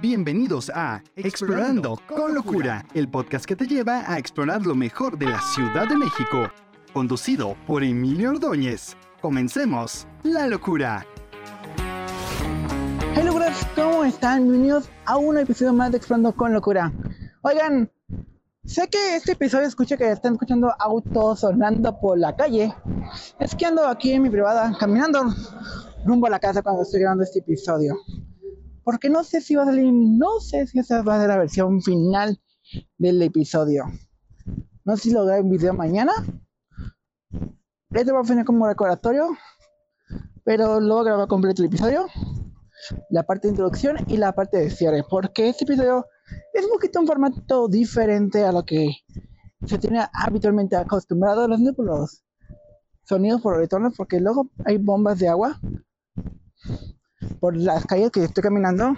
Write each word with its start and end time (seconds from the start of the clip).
Bienvenidos 0.00 0.70
a 0.74 1.02
Explorando 1.16 2.00
con 2.06 2.34
Locura, 2.34 2.86
el 2.94 3.08
podcast 3.08 3.44
que 3.44 3.56
te 3.56 3.66
lleva 3.66 4.10
a 4.10 4.18
explorar 4.18 4.64
lo 4.64 4.74
mejor 4.74 5.18
de 5.18 5.26
la 5.26 5.40
Ciudad 5.40 5.86
de 5.86 5.96
México, 5.96 6.50
conducido 6.94 7.56
por 7.66 7.82
Emilio 7.82 8.30
Ordóñez. 8.30 8.96
Comencemos 9.20 10.06
la 10.22 10.46
locura. 10.46 11.04
Hello, 13.14 13.34
¿cómo 13.74 14.04
están? 14.04 14.44
Bienvenidos 14.44 14.88
a 15.04 15.18
un 15.18 15.36
episodio 15.36 15.72
más 15.74 15.90
de 15.90 15.98
Explorando 15.98 16.32
con 16.34 16.54
Locura. 16.54 16.92
Oigan, 17.42 17.90
sé 18.64 18.88
que 18.88 19.16
este 19.16 19.32
episodio 19.32 19.66
escucha 19.66 19.96
que 19.96 20.10
están 20.10 20.34
escuchando 20.34 20.72
autos 20.78 21.40
sonando 21.40 21.98
por 22.00 22.18
la 22.18 22.34
calle. 22.34 22.72
Es 23.38 23.54
que 23.54 23.66
ando 23.66 23.86
aquí 23.86 24.12
en 24.12 24.22
mi 24.22 24.30
privada, 24.30 24.74
caminando 24.78 25.34
rumbo 26.08 26.26
a 26.26 26.30
la 26.30 26.40
casa 26.40 26.62
cuando 26.62 26.82
estoy 26.82 27.00
grabando 27.00 27.24
este 27.24 27.40
episodio. 27.40 27.96
Porque 28.82 29.10
no 29.10 29.22
sé 29.22 29.40
si 29.40 29.54
va 29.54 29.62
a 29.62 29.66
salir, 29.66 29.92
no 29.92 30.40
sé 30.40 30.66
si 30.66 30.78
esa 30.78 31.02
va 31.02 31.16
a 31.16 31.20
ser 31.20 31.28
la 31.28 31.38
versión 31.38 31.82
final 31.82 32.40
del 32.96 33.22
episodio. 33.22 33.84
No 34.84 34.96
sé 34.96 35.02
si 35.02 35.10
lo 35.10 35.26
grabo 35.26 35.42
en 35.42 35.50
video 35.50 35.74
mañana. 35.74 36.12
Este 37.90 38.12
va 38.12 38.20
a 38.20 38.24
finir 38.24 38.46
como 38.46 38.66
recordatorio. 38.66 39.28
Pero 40.44 40.80
luego 40.80 41.04
grabar 41.04 41.28
completo 41.28 41.62
el 41.62 41.68
episodio. 41.68 42.06
La 43.10 43.24
parte 43.24 43.48
de 43.48 43.52
introducción 43.52 43.98
y 44.06 44.16
la 44.16 44.32
parte 44.32 44.56
de 44.56 44.70
cierre. 44.70 45.04
Porque 45.08 45.50
este 45.50 45.64
episodio 45.64 46.06
es 46.54 46.64
un 46.64 46.70
poquito 46.70 47.00
un 47.00 47.06
formato 47.06 47.68
diferente 47.68 48.44
a 48.44 48.52
lo 48.52 48.64
que 48.64 48.90
se 49.66 49.76
tiene 49.76 50.06
habitualmente 50.14 50.76
acostumbrado 50.76 51.46
los, 51.46 52.24
sonidos 53.04 53.42
por 53.42 53.58
retorno. 53.58 53.92
Porque 53.94 54.20
luego 54.20 54.50
hay 54.64 54.78
bombas 54.78 55.18
de 55.18 55.28
agua 55.28 55.60
por 57.40 57.56
las 57.56 57.86
calles 57.86 58.10
que 58.10 58.24
estoy 58.24 58.42
caminando 58.42 58.96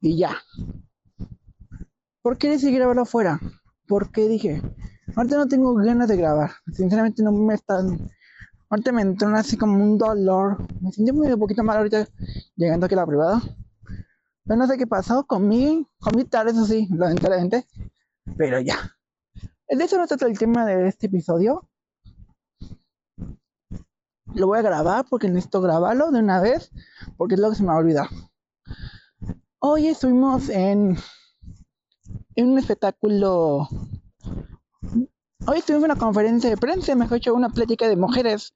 y 0.00 0.18
ya. 0.18 0.36
¿Por 2.22 2.38
qué 2.38 2.48
decidí 2.50 2.74
grabarlo 2.74 3.02
afuera? 3.02 3.40
Porque 3.86 4.28
dije, 4.28 4.62
ahorita 5.16 5.36
no 5.36 5.48
tengo 5.48 5.74
ganas 5.74 6.08
de 6.08 6.16
grabar. 6.16 6.50
Sinceramente 6.72 7.22
no 7.22 7.32
me 7.32 7.54
están... 7.54 8.10
Ahorita 8.68 8.92
me 8.92 9.02
entró 9.02 9.28
así 9.34 9.56
como 9.56 9.82
un 9.82 9.98
dolor. 9.98 10.58
Me 10.80 10.92
sentí 10.92 11.12
muy 11.12 11.32
un 11.32 11.40
poquito 11.40 11.64
mal 11.64 11.78
ahorita 11.78 12.06
llegando 12.56 12.86
aquí 12.86 12.94
a 12.94 12.98
la 12.98 13.06
privada. 13.06 13.42
Pero 14.44 14.56
no 14.56 14.66
sé 14.66 14.78
qué 14.78 14.86
pasó. 14.86 15.26
Comí, 15.26 15.88
comí 15.98 16.24
tarde, 16.24 16.52
eso 16.52 16.66
sí, 16.66 16.88
lamentablemente. 16.90 17.66
Pero 18.36 18.60
ya. 18.60 18.76
De 19.68 19.84
eso 19.84 19.98
no 19.98 20.06
trata 20.06 20.26
el 20.26 20.38
tema 20.38 20.64
de 20.66 20.88
este 20.88 21.06
episodio 21.06 21.69
lo 24.34 24.46
voy 24.46 24.58
a 24.58 24.62
grabar 24.62 25.06
porque 25.08 25.28
necesito 25.28 25.60
grabarlo 25.60 26.10
de 26.10 26.20
una 26.20 26.40
vez, 26.40 26.70
porque 27.16 27.34
es 27.34 27.40
lo 27.40 27.50
que 27.50 27.56
se 27.56 27.62
me 27.62 27.68
va 27.68 27.74
a 27.74 27.78
olvidar. 27.78 28.08
Hoy 29.58 29.88
estuvimos 29.88 30.48
en, 30.48 30.96
en 32.34 32.48
un 32.48 32.58
espectáculo. 32.58 33.68
Hoy 35.46 35.58
estuvimos 35.58 35.84
en 35.84 35.90
una 35.90 35.98
conferencia 35.98 36.50
de 36.50 36.56
prensa, 36.56 36.94
mejor 36.94 37.18
dicho, 37.18 37.34
una 37.34 37.50
plática 37.50 37.88
de 37.88 37.96
mujeres. 37.96 38.54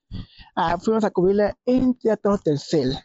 Ah, 0.54 0.78
fuimos 0.78 1.04
a 1.04 1.10
cubrirla 1.10 1.56
en 1.66 1.94
Teatro 1.94 2.38
Tercel. 2.38 2.98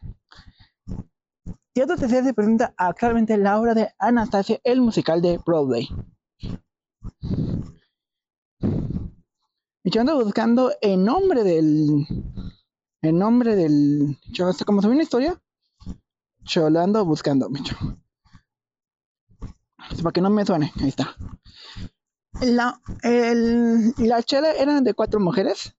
Teatro 1.73 1.97
Tercel 1.97 2.25
se 2.25 2.33
presenta 2.33 2.73
actualmente 2.77 3.37
la 3.37 3.59
obra 3.59 3.73
de 3.73 3.89
Anastasia, 3.97 4.59
el 4.63 4.81
musical 4.81 5.21
de 5.21 5.39
Broadway. 5.45 5.87
Y 9.83 9.91
yo 9.91 10.01
ando 10.01 10.23
buscando 10.23 10.71
el 10.81 11.03
nombre 11.03 11.43
del, 11.43 12.05
en 13.01 13.19
nombre 13.19 13.55
del. 13.55 14.17
Yo, 14.31 14.47
hasta 14.47 14.65
como 14.65 14.79
una 14.79 15.03
historia, 15.03 15.41
yo 16.41 16.69
lo 16.69 16.79
ando 16.79 17.05
buscando, 17.05 17.49
mucho. 17.49 17.75
Para 20.03 20.11
que 20.13 20.21
no 20.21 20.29
me 20.29 20.45
suene, 20.45 20.71
ahí 20.79 20.89
está. 20.89 21.15
La, 22.41 22.79
el, 23.03 23.93
la 23.97 24.23
chela 24.23 24.51
eran 24.51 24.83
de 24.83 24.93
cuatro 24.93 25.19
mujeres. 25.19 25.75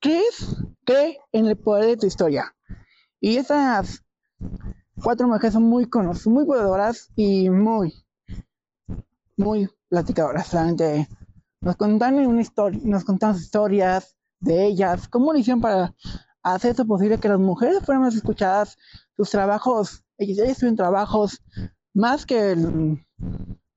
¿Crees? 0.00 0.56
Cree 0.84 1.18
en 1.32 1.46
el 1.46 1.56
poder 1.56 1.86
de 1.86 1.96
tu 1.96 2.06
historia. 2.06 2.54
Y 3.20 3.36
esas 3.36 4.04
cuatro 5.02 5.26
mujeres 5.26 5.54
son 5.54 5.64
muy 5.64 5.88
conocidas, 5.88 6.26
muy 6.26 6.44
poderoras 6.44 7.10
y 7.16 7.50
muy, 7.50 8.04
muy 9.36 9.68
platicadoras. 9.88 10.52
Realmente 10.52 11.08
nos 11.60 11.76
contan 11.76 12.14
una 12.14 12.40
historia, 12.40 12.80
nos 12.84 13.04
contan 13.04 13.36
historias, 13.36 14.17
de 14.40 14.66
ellas, 14.66 15.08
cómo 15.08 15.32
lo 15.32 15.38
hicieron 15.38 15.60
para 15.60 15.94
hacer 16.42 16.70
esto 16.70 16.86
posible 16.86 17.18
que 17.18 17.28
las 17.28 17.38
mujeres 17.38 17.84
fueran 17.84 18.02
más 18.02 18.14
escuchadas, 18.14 18.76
sus 19.16 19.30
trabajos, 19.30 20.04
ellas, 20.16 20.38
ellas 20.38 20.58
tuvieron 20.58 20.76
trabajos 20.76 21.42
más 21.94 22.24
que 22.24 22.56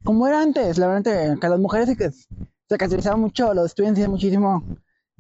como 0.04 0.28
era 0.28 0.42
antes, 0.42 0.78
la 0.78 0.88
verdad 0.88 1.38
que 1.40 1.50
las 1.50 1.60
mujeres 1.60 1.88
se 1.88 2.78
caracterizaban 2.78 3.20
mucho, 3.20 3.54
los 3.54 3.68
estudiantes 3.68 4.08
muchísimo 4.08 4.64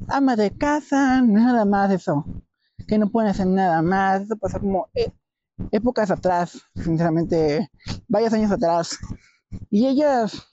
ama 0.07 0.35
de 0.35 0.51
casa, 0.51 1.21
nada 1.21 1.65
más 1.65 1.91
eso, 1.91 2.25
que 2.87 2.97
no 2.97 3.09
pueden 3.09 3.29
hacer 3.29 3.47
nada 3.47 3.81
más, 3.81 4.23
eso 4.23 4.35
pasó 4.37 4.59
como 4.59 4.89
e, 4.93 5.11
épocas 5.71 6.09
atrás, 6.09 6.59
sinceramente, 6.75 7.69
varios 8.07 8.33
años 8.33 8.51
atrás, 8.51 8.97
y 9.69 9.87
ellas 9.87 10.47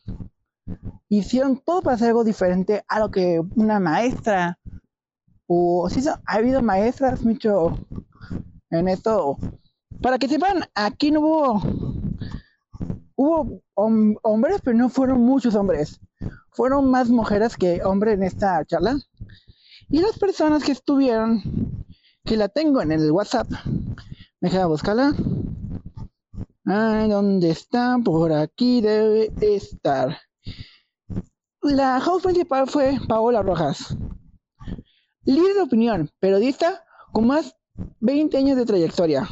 hicieron 1.08 1.58
todo 1.64 1.82
para 1.82 1.96
hacer 1.96 2.08
algo 2.08 2.24
diferente 2.24 2.84
a 2.88 2.98
lo 2.98 3.10
que 3.10 3.40
una 3.56 3.80
maestra 3.80 4.58
o 5.48 5.88
si 5.90 6.06
ha 6.08 6.20
habido 6.26 6.62
maestras 6.62 7.24
mucho 7.24 7.76
en 8.70 8.86
esto. 8.86 9.36
Para 10.00 10.18
que 10.18 10.28
sepan, 10.28 10.64
aquí 10.74 11.10
no 11.10 11.20
hubo 11.20 11.62
hubo 13.18 13.60
hombres, 13.74 14.60
pero 14.62 14.76
no 14.76 14.88
fueron 14.88 15.20
muchos 15.20 15.54
hombres. 15.56 16.00
Fueron 16.52 16.90
más 16.90 17.10
mujeres 17.10 17.56
que 17.56 17.82
hombres 17.84 18.14
en 18.14 18.22
esta 18.22 18.64
charla. 18.64 18.96
Y 19.90 20.00
las 20.00 20.18
personas 20.18 20.62
que 20.62 20.72
estuvieron, 20.72 21.42
que 22.24 22.36
la 22.36 22.48
tengo 22.48 22.80
en 22.80 22.92
el 22.92 23.10
WhatsApp, 23.10 23.48
me 24.40 24.50
queda 24.50 24.66
buscarla. 24.66 25.14
Ay, 26.64 27.08
¿dónde 27.08 27.50
está? 27.50 27.98
Por 28.04 28.32
aquí 28.32 28.80
debe 28.80 29.32
estar. 29.40 30.18
La 31.62 31.98
host 31.98 32.24
principal 32.24 32.68
fue 32.68 32.98
Paola 33.08 33.42
Rojas. 33.42 33.96
Líder 35.28 35.56
de 35.56 35.60
opinión, 35.60 36.10
periodista 36.20 36.86
con 37.12 37.26
más 37.26 37.54
20 38.00 38.34
años 38.38 38.56
de 38.56 38.64
trayectoria. 38.64 39.28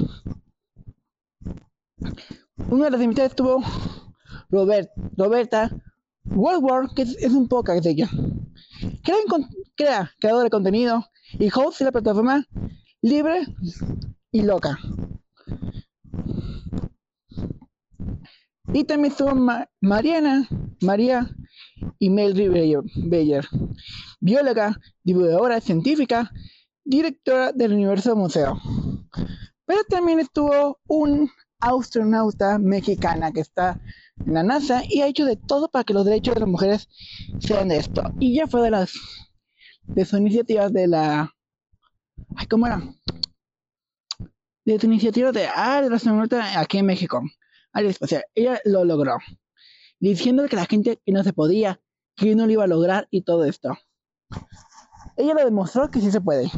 Una 2.68 2.84
de 2.84 2.90
las 2.90 3.00
invitadas 3.00 3.30
estuvo 3.30 3.62
Robert, 4.50 4.90
Roberta 5.16 5.70
World 6.26 6.92
que 6.94 7.00
es, 7.00 7.32
un 7.32 7.48
podcast 7.48 7.82
de 7.82 7.92
ella. 7.92 8.10
Crea, 9.04 9.16
crea, 9.74 10.12
creador 10.20 10.42
de 10.42 10.50
contenido 10.50 11.02
y 11.32 11.48
host 11.48 11.78
de 11.78 11.86
la 11.86 11.92
plataforma 11.92 12.44
libre 13.00 13.46
y 14.32 14.42
loca. 14.42 14.78
Y 18.74 18.84
también 18.84 19.12
estuvo 19.12 19.34
Mariana, 19.80 20.46
María 20.82 21.34
y 21.98 22.10
Mel 22.10 22.34
Beyer, 22.34 23.44
bióloga, 24.20 24.78
divulgadora 25.02 25.60
científica, 25.60 26.30
directora 26.84 27.52
del 27.52 27.72
Universo 27.72 28.16
Museo. 28.16 28.60
Pero 29.66 29.82
también 29.88 30.20
estuvo 30.20 30.78
un 30.86 31.30
astronauta 31.60 32.58
mexicana 32.58 33.32
que 33.32 33.40
está 33.40 33.80
en 34.24 34.34
la 34.34 34.42
NASA 34.42 34.82
y 34.88 35.00
ha 35.00 35.06
hecho 35.06 35.24
de 35.24 35.36
todo 35.36 35.68
para 35.68 35.84
que 35.84 35.94
los 35.94 36.04
derechos 36.04 36.34
de 36.34 36.40
las 36.40 36.48
mujeres 36.48 36.88
sean 37.40 37.68
de 37.68 37.78
esto. 37.78 38.02
Y 38.20 38.34
ya 38.34 38.46
fue 38.46 38.62
de 38.62 38.70
las 38.70 38.92
de 39.82 40.04
sus 40.04 40.18
iniciativas 40.18 40.72
de 40.72 40.88
la 40.88 41.32
ay, 42.36 42.46
¿cómo 42.46 42.66
era? 42.66 42.82
De 44.64 44.78
su 44.78 44.86
iniciativa 44.86 45.32
de 45.32 45.48
ah, 45.54 45.80
de 45.82 45.90
la 45.90 45.96
astronauta 45.96 46.58
aquí 46.58 46.78
en 46.78 46.86
México, 46.86 47.22
al 47.72 47.86
espacial. 47.86 48.24
Ella 48.34 48.60
lo 48.64 48.84
logró. 48.84 49.18
Diciendo 50.00 50.46
que 50.48 50.56
la 50.56 50.66
gente 50.66 51.00
que 51.04 51.12
no 51.12 51.22
se 51.24 51.32
podía, 51.32 51.80
que 52.16 52.34
no 52.34 52.46
lo 52.46 52.52
iba 52.52 52.64
a 52.64 52.68
lograr 52.68 53.08
y 53.10 53.22
todo 53.22 53.44
esto. 53.44 53.76
Ella 55.16 55.34
lo 55.34 55.44
demostró 55.44 55.90
que 55.90 56.00
sí 56.00 56.10
se 56.10 56.20
puede. 56.20 56.50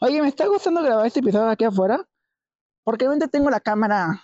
Oye, 0.00 0.20
me 0.20 0.28
está 0.28 0.46
gustando 0.46 0.82
grabar 0.82 1.06
este 1.06 1.20
episodio 1.20 1.48
aquí 1.48 1.64
afuera. 1.64 2.08
Porque 2.84 3.04
realmente 3.04 3.28
tengo 3.28 3.50
la 3.50 3.60
cámara. 3.60 4.22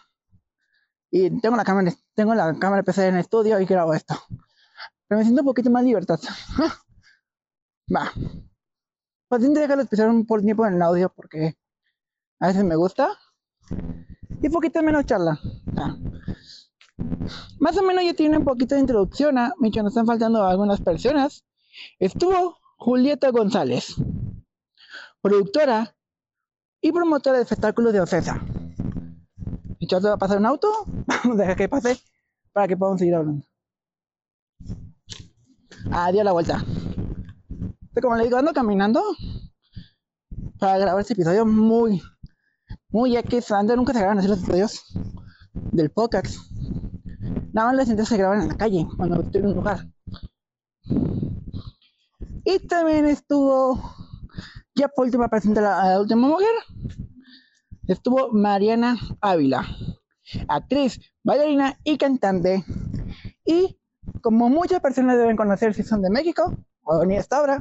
Y 1.10 1.40
tengo 1.40 1.56
la 1.56 1.64
cámara, 1.64 1.92
tengo 2.14 2.34
la 2.34 2.58
cámara 2.58 2.82
PC 2.82 3.06
en 3.06 3.14
el 3.14 3.20
estudio 3.20 3.60
y 3.60 3.64
grabo 3.64 3.94
esto. 3.94 4.14
Pero 5.06 5.18
me 5.18 5.24
siento 5.24 5.42
un 5.42 5.46
poquito 5.46 5.70
más 5.70 5.84
libertad. 5.84 6.18
Va. 7.94 8.12
Pues 9.28 9.42
que 9.42 9.48
dejarlo 9.48 9.82
esperar 9.82 10.10
un 10.10 10.26
tiempo 10.26 10.66
en 10.66 10.74
el 10.74 10.82
audio 10.82 11.12
porque 11.14 11.56
a 12.40 12.48
veces 12.48 12.64
me 12.64 12.76
gusta. 12.76 13.16
Y 14.40 14.46
un 14.46 14.52
poquito 14.52 14.82
menos 14.82 15.06
charla. 15.06 15.38
Más 17.58 17.76
o 17.76 17.82
menos 17.82 18.04
ya 18.04 18.14
tiene 18.14 18.38
un 18.38 18.44
poquito 18.44 18.74
de 18.74 18.80
introducción. 18.80 19.38
¿ah? 19.38 19.52
Me 19.58 19.70
nos 19.70 19.88
están 19.88 20.06
faltando 20.06 20.44
algunas 20.44 20.80
personas. 20.80 21.44
Estuvo 21.98 22.58
Julieta 22.76 23.30
González, 23.30 23.94
productora, 25.20 25.96
y 26.80 26.92
promotora 26.92 27.38
de 27.38 27.42
espectáculos 27.42 27.92
de 27.92 28.00
Ocesa. 28.00 28.40
te 29.78 30.00
va 30.00 30.12
a 30.14 30.18
pasar 30.18 30.38
un 30.38 30.46
auto, 30.46 30.68
vamos 31.06 31.40
a 31.40 31.56
que 31.56 31.68
pase 31.68 31.98
para 32.52 32.68
que 32.68 32.76
podamos 32.76 33.00
seguir 33.00 33.14
hablando. 33.14 33.44
Adiós 35.90 36.24
la 36.24 36.32
vuelta. 36.32 36.64
como 38.00 38.16
le 38.16 38.24
digo, 38.24 38.36
ando 38.36 38.52
caminando 38.52 39.02
para 40.58 40.78
grabar 40.78 41.00
este 41.00 41.14
episodio 41.14 41.46
muy, 41.46 42.02
muy 42.90 43.16
X. 43.16 43.50
Antes 43.52 43.76
nunca 43.76 43.92
se 43.92 44.00
graban 44.00 44.18
así 44.18 44.28
los 44.28 44.38
episodios 44.38 44.84
del 45.52 45.90
podcast. 45.90 46.36
Nada 47.52 47.68
más 47.68 47.76
las 47.76 47.84
siguientes 47.86 48.08
se 48.08 48.16
graban 48.16 48.42
en 48.42 48.48
la 48.48 48.56
calle, 48.56 48.86
cuando 48.96 49.20
estoy 49.20 49.40
en 49.40 49.46
un 49.48 49.54
lugar. 49.54 49.86
Y 52.44 52.58
también 52.66 53.06
estuvo, 53.06 53.78
ya 54.74 54.88
por 54.88 55.06
último 55.06 55.28
presentar 55.28 55.64
a 55.64 55.88
la 55.90 56.00
última 56.00 56.28
mujer, 56.28 56.48
estuvo 57.86 58.32
Mariana 58.32 58.96
Ávila, 59.20 59.66
actriz, 60.48 61.00
bailarina 61.24 61.78
y 61.84 61.98
cantante. 61.98 62.64
Y 63.44 63.78
como 64.22 64.48
muchas 64.48 64.80
personas 64.80 65.18
deben 65.18 65.36
conocer 65.36 65.74
si 65.74 65.82
son 65.82 66.00
de 66.00 66.10
México, 66.10 66.56
o 66.82 67.04
ni 67.04 67.16
esta 67.16 67.42
obra, 67.42 67.60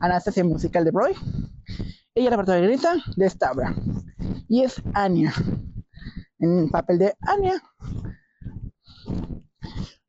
Anastasia 0.00 0.44
Musical 0.44 0.84
de 0.84 0.90
Broy. 0.90 1.12
Ella 2.14 2.26
es 2.26 2.30
la 2.30 2.36
protagonista 2.36 2.96
de 3.16 3.26
esta 3.26 3.52
obra. 3.52 3.74
Y 4.48 4.62
es 4.62 4.82
Anya. 4.94 5.32
En 6.38 6.58
el 6.58 6.70
papel 6.70 6.98
de 6.98 7.14
Anya. 7.20 7.62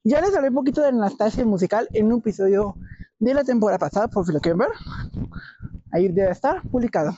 Ya 0.03 0.21
les 0.21 0.35
hablé 0.35 0.49
un 0.49 0.55
poquito 0.55 0.81
de 0.81 0.87
Anastasia 0.87 1.45
Musical 1.45 1.87
en 1.93 2.11
un 2.11 2.19
episodio 2.19 2.75
de 3.19 3.33
la 3.33 3.43
temporada 3.43 3.77
pasada, 3.77 4.07
por 4.07 4.25
si 4.25 4.31
lo 4.31 4.39
quieren 4.39 4.59
ver. 4.59 4.69
Ahí 5.91 6.07
debe 6.07 6.31
estar 6.31 6.61
publicado. 6.69 7.15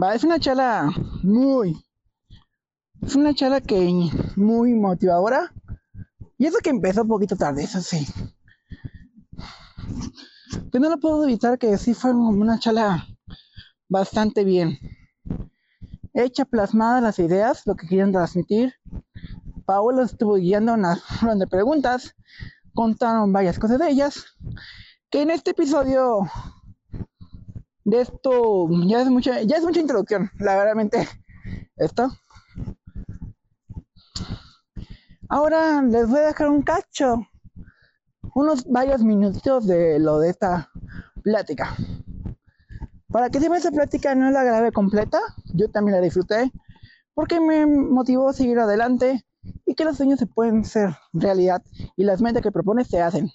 Va, 0.00 0.14
es 0.14 0.24
una 0.24 0.38
charla 0.38 0.90
muy, 1.22 1.76
es 3.02 3.16
una 3.16 3.34
charla 3.34 3.60
que 3.60 4.10
muy 4.36 4.74
motivadora. 4.74 5.52
Y 6.38 6.46
eso 6.46 6.58
que 6.62 6.70
empezó 6.70 7.02
un 7.02 7.08
poquito 7.08 7.36
tarde, 7.36 7.64
eso 7.64 7.80
sí. 7.80 8.06
Pero 10.70 10.84
no 10.84 10.90
lo 10.90 11.00
puedo 11.00 11.24
evitar 11.24 11.58
que 11.58 11.76
sí 11.78 11.94
fue 11.94 12.14
una 12.14 12.58
charla 12.58 13.06
bastante 13.88 14.44
bien. 14.44 14.78
Hecha, 16.14 16.44
plasmada 16.44 17.00
las 17.00 17.18
ideas, 17.18 17.66
lo 17.66 17.76
que 17.76 17.86
querían 17.86 18.12
transmitir. 18.12 18.74
Paola 19.64 20.02
estuvo 20.02 20.34
guiando 20.34 20.74
una 20.74 21.00
ronda 21.20 21.44
de 21.44 21.50
preguntas. 21.50 22.14
Contaron 22.74 23.32
varias 23.32 23.58
cosas 23.58 23.78
de 23.78 23.90
ellas. 23.90 24.24
Que 25.10 25.22
en 25.22 25.30
este 25.30 25.52
episodio 25.52 26.28
de 27.84 28.02
esto 28.02 28.68
ya 28.86 29.00
es 29.00 29.08
mucha, 29.08 29.42
ya 29.42 29.56
es 29.56 29.64
mucha 29.64 29.80
introducción, 29.80 30.30
la 30.38 30.52
verdaderamente 30.52 31.08
esto. 31.76 32.10
Ahora 35.30 35.82
les 35.82 36.08
voy 36.08 36.20
a 36.20 36.28
dejar 36.28 36.48
un 36.48 36.62
cacho, 36.62 37.26
unos 38.34 38.64
varios 38.64 39.02
minutos 39.02 39.66
de 39.66 39.98
lo 39.98 40.18
de 40.18 40.30
esta 40.30 40.70
plática. 41.22 41.76
Para 43.08 43.30
que 43.30 43.40
si 43.40 43.46
esa 43.46 43.70
plática 43.70 44.14
no 44.14 44.30
la 44.30 44.44
grabé 44.44 44.72
completa, 44.72 45.18
yo 45.54 45.70
también 45.70 45.96
la 45.96 46.02
disfruté, 46.02 46.52
porque 47.14 47.40
me 47.40 47.66
motivó 47.66 48.28
a 48.28 48.32
seguir 48.32 48.58
adelante 48.58 49.24
y 49.64 49.74
que 49.74 49.84
los 49.84 49.96
sueños 49.96 50.18
se 50.18 50.26
pueden 50.26 50.64
ser 50.64 50.96
realidad 51.12 51.62
y 51.96 52.04
las 52.04 52.20
metas 52.20 52.42
que 52.42 52.52
propones 52.52 52.88
se 52.88 53.00
hacen. 53.00 53.30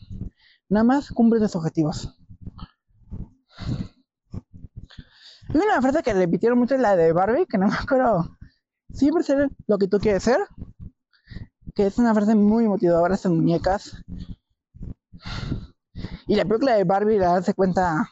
Nada 0.69 0.83
más 0.83 1.11
cumple 1.11 1.39
los 1.39 1.55
objetivos. 1.55 2.17
Y 5.49 5.57
una 5.57 5.81
frase 5.81 6.03
que 6.03 6.13
repitieron 6.13 6.57
mucho 6.57 6.75
es 6.75 6.81
la 6.81 6.95
de 6.95 7.11
Barbie, 7.13 7.45
que 7.47 7.57
no 7.57 7.67
me 7.67 7.75
acuerdo. 7.75 8.37
Siempre 8.91 9.23
ser 9.23 9.49
lo 9.67 9.77
que 9.77 9.87
tú 9.87 9.99
quieres 9.99 10.23
ser 10.23 10.39
que 11.75 11.87
es 11.87 11.97
una 11.97 12.13
frase 12.13 12.35
muy 12.35 12.67
motivadora, 12.67 13.15
estas 13.15 13.31
muñecas. 13.31 13.97
Y 16.27 16.35
la 16.35 16.45
película 16.45 16.75
de 16.75 16.83
Barbie, 16.83 17.17
la 17.17 17.35
hace 17.35 17.53
cuenta, 17.53 18.09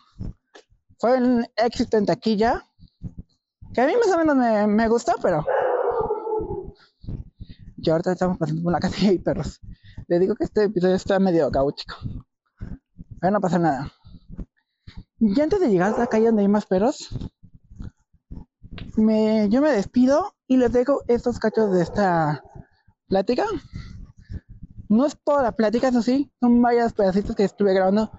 fue 1.02 1.18
un 1.18 1.48
éxito 1.56 1.98
en 1.98 2.06
taquilla, 2.06 2.68
que 3.74 3.82
a 3.82 3.88
mí 3.88 3.94
más 3.96 4.14
o 4.14 4.20
menos 4.20 4.36
me, 4.36 4.68
me 4.68 4.88
gustó, 4.88 5.14
pero 5.20 5.44
yo 7.76 7.94
ahorita 7.94 8.12
estamos 8.12 8.38
pasando 8.38 8.62
por 8.62 8.70
una 8.70 8.80
casa 8.80 9.12
y 9.12 9.18
perros. 9.18 9.60
Le 10.08 10.20
digo 10.20 10.36
que 10.36 10.44
este 10.44 10.66
episodio 10.66 10.94
está 10.94 11.20
medio 11.20 11.50
caótico. 11.50 11.96
Pero 13.20 13.34
no 13.34 13.42
pasa 13.42 13.58
nada. 13.58 13.92
Y 15.20 15.42
antes 15.42 15.60
de 15.60 15.70
llegar 15.70 15.96
a 15.96 15.98
la 15.98 16.06
calle 16.06 16.28
donde 16.28 16.44
hay 16.44 16.48
más 16.48 16.68
perros, 16.68 17.10
me, 18.96 19.50
yo 19.50 19.60
me 19.60 19.72
despido 19.72 20.36
y 20.46 20.58
les 20.58 20.72
dejo 20.72 21.02
estos 21.08 21.40
cachos 21.40 21.72
de 21.72 21.82
esta 21.82 22.44
plática. 23.08 23.46
No 24.88 25.08
es 25.08 25.18
toda 25.24 25.42
la 25.42 25.54
plática, 25.54 25.88
eso 25.88 26.04
sí, 26.04 26.32
son 26.40 26.62
varios 26.62 26.94
pedacitos 26.94 27.36
que 27.36 27.46
estuve 27.46 27.74
grabando 27.74 28.12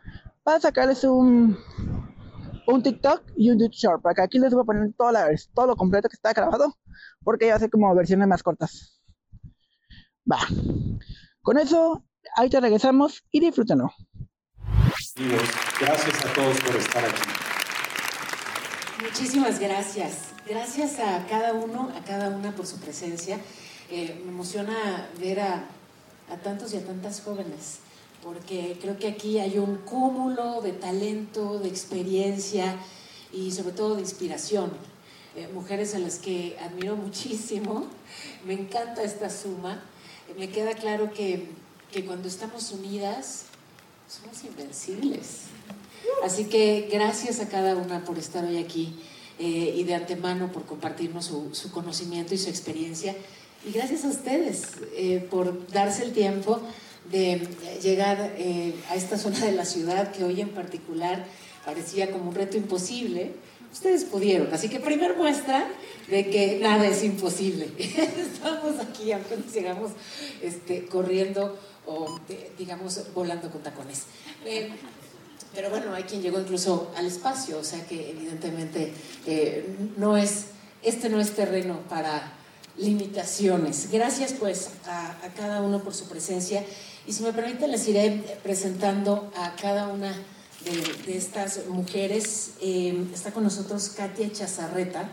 para 0.42 0.58
sacarles 0.58 1.04
un, 1.04 1.56
un 2.66 2.82
TikTok 2.82 3.22
y 3.36 3.50
un 3.50 3.58
YouTube 3.58 3.74
Short. 3.74 4.02
Para 4.02 4.14
que 4.14 4.22
aquí 4.22 4.38
les 4.38 4.52
voy 4.52 4.62
a 4.62 4.64
poner 4.64 4.92
todo, 4.96 5.12
la, 5.12 5.28
todo 5.54 5.66
lo 5.66 5.76
completo 5.76 6.08
que 6.08 6.14
está 6.14 6.32
grabado, 6.32 6.76
porque 7.22 7.46
ya 7.46 7.56
hace 7.56 7.70
como 7.70 7.94
versiones 7.94 8.28
más 8.28 8.42
cortas. 8.42 9.00
Va. 10.30 10.38
Con 11.42 11.58
eso, 11.58 12.04
ahí 12.36 12.48
te 12.48 12.60
regresamos 12.60 13.24
y 13.30 13.40
disfrútenlo. 13.40 13.90
Gracias 15.80 16.26
a 16.26 16.32
todos 16.32 16.60
por 16.60 16.76
estar 16.76 17.04
aquí. 17.04 17.22
Muchísimas 19.02 19.58
gracias. 19.58 20.28
Gracias 20.48 20.98
a 21.00 21.26
cada 21.26 21.54
uno, 21.54 21.90
a 21.96 22.04
cada 22.04 22.28
una 22.28 22.52
por 22.52 22.66
su 22.66 22.78
presencia 22.78 23.38
me 23.92 24.30
emociona 24.30 25.08
ver 25.20 25.40
a, 25.40 25.64
tantos 26.42 26.72
y 26.72 26.78
a 26.78 26.84
tantas 26.86 27.20
jóvenes, 27.20 27.80
porque 28.22 28.78
creo 28.80 28.98
que 28.98 29.08
aquí 29.08 29.38
hay 29.38 29.58
un 29.58 29.76
cúmulo 29.78 30.60
de 30.60 30.72
talento, 30.72 31.58
de 31.58 31.68
experiencia 31.68 32.76
y 33.32 33.50
sobre 33.50 33.72
todo 33.72 33.96
de 33.96 34.02
inspiración. 34.02 34.70
Eh, 35.34 35.48
mujeres 35.52 35.94
a 35.94 35.98
las 35.98 36.18
que 36.18 36.56
admiro 36.60 36.96
muchísimo, 36.96 37.86
me 38.46 38.54
encanta 38.54 39.02
esta 39.02 39.28
suma. 39.28 39.82
me 40.38 40.50
queda 40.50 40.74
claro 40.74 41.12
que, 41.12 41.48
cuando 42.06 42.28
estamos 42.28 42.70
unidas 42.70 43.44
somos 44.08 44.44
invencibles. 44.44 45.42
Así 46.24 46.46
que 46.46 46.88
gracias 46.90 47.40
a 47.40 47.48
cada 47.48 47.76
una 47.76 48.04
por 48.04 48.18
estar 48.18 48.44
hoy 48.44 48.58
aquí 48.58 48.94
eh, 49.38 49.74
y 49.76 49.84
de 49.84 49.94
antemano 49.94 50.50
por 50.52 50.64
compartirnos 50.64 51.26
su, 51.26 51.54
su 51.54 51.70
conocimiento 51.70 52.34
y 52.34 52.38
su 52.38 52.48
experiencia. 52.48 53.14
Y 53.64 53.72
gracias 53.72 54.04
a 54.04 54.08
ustedes 54.08 54.62
eh, 54.96 55.26
por 55.30 55.66
darse 55.68 56.02
el 56.02 56.12
tiempo 56.12 56.60
de 57.12 57.46
llegar 57.82 58.34
eh, 58.38 58.74
a 58.88 58.96
esta 58.96 59.18
zona 59.18 59.38
de 59.40 59.52
la 59.52 59.64
ciudad 59.64 60.10
que 60.10 60.24
hoy 60.24 60.40
en 60.40 60.48
particular 60.48 61.24
parecía 61.64 62.10
como 62.10 62.30
un 62.30 62.34
reto 62.34 62.56
imposible. 62.56 63.32
Ustedes 63.70 64.04
pudieron, 64.04 64.52
así 64.52 64.68
que 64.68 64.80
primer 64.80 65.16
muestra 65.16 65.68
de 66.08 66.28
que 66.28 66.58
nada 66.60 66.86
es 66.86 67.04
imposible. 67.04 67.70
Estamos 67.78 68.80
aquí, 68.80 69.12
aunque 69.12 69.36
nos 69.36 69.52
llegamos 69.52 69.92
este, 70.42 70.86
corriendo 70.86 71.58
o, 71.86 72.18
digamos, 72.58 73.00
volando 73.14 73.50
con 73.50 73.62
tacones. 73.62 74.04
Eh, 74.44 74.70
pero 75.54 75.70
bueno, 75.70 75.94
hay 75.94 76.04
quien 76.04 76.22
llegó 76.22 76.40
incluso 76.40 76.92
al 76.96 77.06
espacio, 77.06 77.58
o 77.58 77.64
sea 77.64 77.86
que 77.86 78.10
evidentemente 78.10 78.94
no 79.98 80.16
es, 80.16 80.46
este 80.82 81.10
no 81.10 81.20
es 81.20 81.32
terreno 81.32 81.80
para 81.90 82.32
limitaciones. 82.76 83.90
Gracias 83.90 84.32
pues 84.32 84.70
a, 84.86 85.14
cada 85.36 85.60
uno 85.60 85.82
por 85.82 85.94
su 85.94 86.08
presencia 86.08 86.64
y 87.06 87.12
si 87.12 87.22
me 87.22 87.32
permiten 87.32 87.70
les 87.70 87.86
iré 87.88 88.22
presentando 88.42 89.32
a 89.36 89.54
cada 89.56 89.88
una 89.88 90.14
de, 90.64 91.16
estas 91.16 91.66
mujeres. 91.66 92.52
Eh, 92.60 93.06
está 93.12 93.32
con 93.32 93.42
nosotros 93.42 93.90
Katia 93.90 94.30
Chazarreta. 94.32 95.08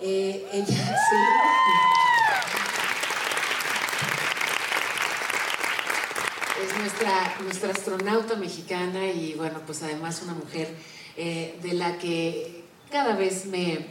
Eh, 0.00 0.46
ella 0.52 0.66
sí. 0.66 1.16
Es 6.62 6.78
nuestra, 6.78 7.36
nuestra 7.42 7.70
astronauta 7.70 8.36
mexicana 8.36 9.06
y 9.06 9.34
bueno, 9.34 9.60
pues 9.64 9.82
además 9.82 10.20
una 10.22 10.34
mujer 10.34 10.68
eh, 11.16 11.58
de 11.62 11.72
la 11.72 11.98
que 11.98 12.64
cada 12.90 13.14
vez 13.14 13.46
me, 13.46 13.86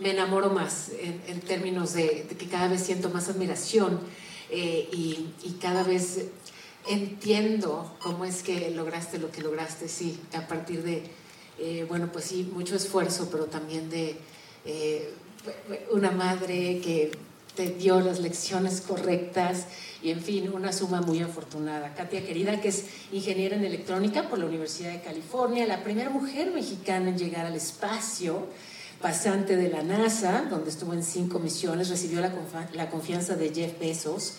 me 0.00 0.10
enamoro 0.10 0.50
más 0.50 0.90
en, 1.00 1.40
términos 1.40 1.94
de, 1.94 2.26
que 2.38 2.46
cada 2.46 2.68
vez 2.68 2.82
siento 2.82 3.08
más 3.10 3.28
admiración 3.28 4.00
y, 4.50 5.30
cada 5.60 5.82
vez 5.82 6.26
entiendo 6.88 7.96
cómo 8.00 8.24
es 8.24 8.42
que 8.42 8.70
lograste 8.70 9.18
lo 9.18 9.30
que 9.30 9.42
lograste, 9.42 9.88
sí, 9.88 10.18
a 10.34 10.46
partir 10.46 10.82
de, 10.82 11.02
eh, 11.58 11.84
bueno, 11.88 12.10
pues 12.12 12.26
sí, 12.26 12.50
mucho 12.52 12.76
esfuerzo, 12.76 13.28
pero 13.30 13.46
también 13.46 13.90
de 13.90 14.16
eh, 14.64 15.14
una 15.92 16.10
madre 16.10 16.80
que 16.80 17.12
te 17.54 17.70
dio 17.70 18.00
las 18.00 18.20
lecciones 18.20 18.80
correctas 18.80 19.66
y 20.02 20.10
en 20.10 20.20
fin, 20.20 20.50
una 20.52 20.72
suma 20.72 21.00
muy 21.00 21.20
afortunada. 21.20 21.94
Katia 21.94 22.24
querida, 22.24 22.60
que 22.60 22.68
es 22.68 22.84
ingeniera 23.12 23.56
en 23.56 23.64
electrónica 23.64 24.28
por 24.28 24.38
la 24.38 24.46
Universidad 24.46 24.92
de 24.92 25.02
California, 25.02 25.66
la 25.66 25.82
primera 25.82 26.10
mujer 26.10 26.52
mexicana 26.52 27.10
en 27.10 27.18
llegar 27.18 27.46
al 27.46 27.56
espacio, 27.56 28.46
pasante 29.00 29.56
de 29.56 29.68
la 29.68 29.82
NASA, 29.82 30.46
donde 30.48 30.70
estuvo 30.70 30.92
en 30.92 31.02
cinco 31.02 31.38
misiones, 31.38 31.88
recibió 31.88 32.20
la, 32.20 32.32
la 32.74 32.90
confianza 32.90 33.34
de 33.34 33.52
Jeff 33.52 33.78
Bezos. 33.78 34.34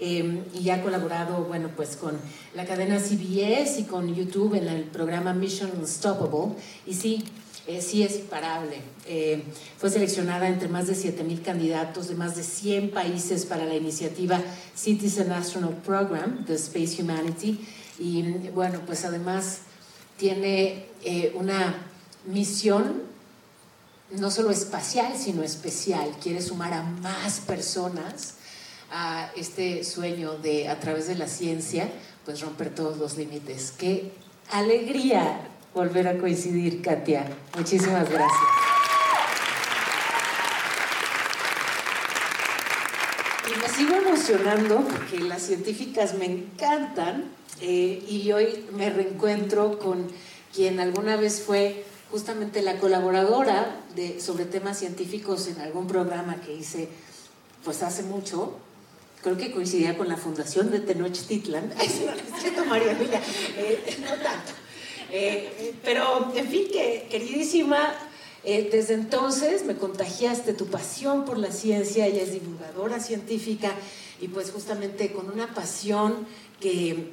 Eh, 0.00 0.42
y 0.60 0.70
ha 0.70 0.82
colaborado, 0.82 1.44
bueno, 1.44 1.70
pues 1.76 1.96
con 1.96 2.18
la 2.54 2.64
cadena 2.64 2.98
CBS 2.98 3.80
y 3.80 3.84
con 3.84 4.14
YouTube 4.14 4.54
en 4.54 4.68
el 4.68 4.84
programa 4.84 5.32
Mission 5.32 5.70
Unstoppable. 5.78 6.56
Y 6.86 6.94
sí, 6.94 7.24
eh, 7.66 7.80
sí 7.80 8.02
es 8.02 8.16
imparable. 8.16 8.80
Eh, 9.06 9.44
fue 9.78 9.88
seleccionada 9.88 10.48
entre 10.48 10.68
más 10.68 10.88
de 10.88 10.94
7.000 10.94 11.42
candidatos 11.42 12.08
de 12.08 12.16
más 12.16 12.34
de 12.34 12.42
100 12.42 12.90
países 12.90 13.46
para 13.46 13.64
la 13.64 13.76
iniciativa 13.76 14.40
Citizen 14.74 15.30
Astronaut 15.30 15.76
Program 15.76 16.44
de 16.44 16.56
Space 16.56 17.00
Humanity. 17.00 17.64
Y 18.00 18.22
bueno, 18.52 18.80
pues 18.84 19.04
además 19.04 19.60
tiene 20.16 20.86
eh, 21.04 21.32
una 21.36 21.86
misión 22.26 23.02
no 24.10 24.30
solo 24.30 24.50
espacial, 24.50 25.12
sino 25.16 25.44
especial. 25.44 26.10
Quiere 26.20 26.42
sumar 26.42 26.72
a 26.72 26.82
más 26.82 27.40
personas 27.40 28.34
a 28.92 29.32
este 29.36 29.82
sueño 29.82 30.38
de, 30.38 30.68
a 30.68 30.78
través 30.78 31.08
de 31.08 31.16
la 31.16 31.26
ciencia, 31.26 31.88
pues 32.24 32.40
romper 32.40 32.72
todos 32.74 32.98
los 32.98 33.16
límites. 33.16 33.72
¡Qué 33.76 34.12
alegría! 34.50 35.48
volver 35.74 36.08
a 36.08 36.18
coincidir, 36.18 36.82
Katia. 36.82 37.26
Muchísimas 37.56 38.08
gracias. 38.10 38.40
Y 43.48 43.58
me 43.60 43.68
sigo 43.68 43.94
emocionando 43.96 44.80
porque 44.80 45.20
las 45.20 45.42
científicas 45.42 46.14
me 46.14 46.26
encantan 46.26 47.24
eh, 47.60 48.04
y 48.08 48.32
hoy 48.32 48.66
me 48.72 48.90
reencuentro 48.90 49.78
con 49.78 50.08
quien 50.54 50.80
alguna 50.80 51.16
vez 51.16 51.42
fue 51.42 51.84
justamente 52.10 52.60
la 52.60 52.78
colaboradora 52.78 53.80
de, 53.96 54.20
sobre 54.20 54.44
temas 54.44 54.78
científicos 54.78 55.48
en 55.48 55.60
algún 55.60 55.86
programa 55.86 56.36
que 56.40 56.52
hice 56.52 56.88
pues 57.64 57.82
hace 57.82 58.02
mucho. 58.02 58.58
Creo 59.22 59.36
que 59.36 59.52
coincidía 59.52 59.96
con 59.96 60.08
la 60.08 60.16
fundación 60.16 60.72
de 60.72 60.80
Tenochtitlan. 60.80 61.72
Se 62.42 62.50
lo 62.50 62.64
María 62.64 62.90
Emilia. 62.90 63.20
Eh, 63.56 63.96
no 64.00 64.10
tanto. 64.14 64.52
Eh, 65.12 65.74
pero, 65.84 66.32
en 66.34 66.48
fin, 66.48 66.64
que, 66.72 67.06
queridísima, 67.08 67.94
eh, 68.42 68.68
desde 68.72 68.94
entonces 68.94 69.64
me 69.64 69.76
contagiaste 69.76 70.54
tu 70.54 70.66
pasión 70.66 71.24
por 71.24 71.38
la 71.38 71.52
ciencia, 71.52 72.06
ella 72.06 72.22
es 72.22 72.32
divulgadora 72.32 72.98
científica 72.98 73.72
y 74.20 74.26
pues 74.26 74.50
justamente 74.50 75.12
con 75.12 75.30
una 75.30 75.54
pasión 75.54 76.26
que, 76.58 77.12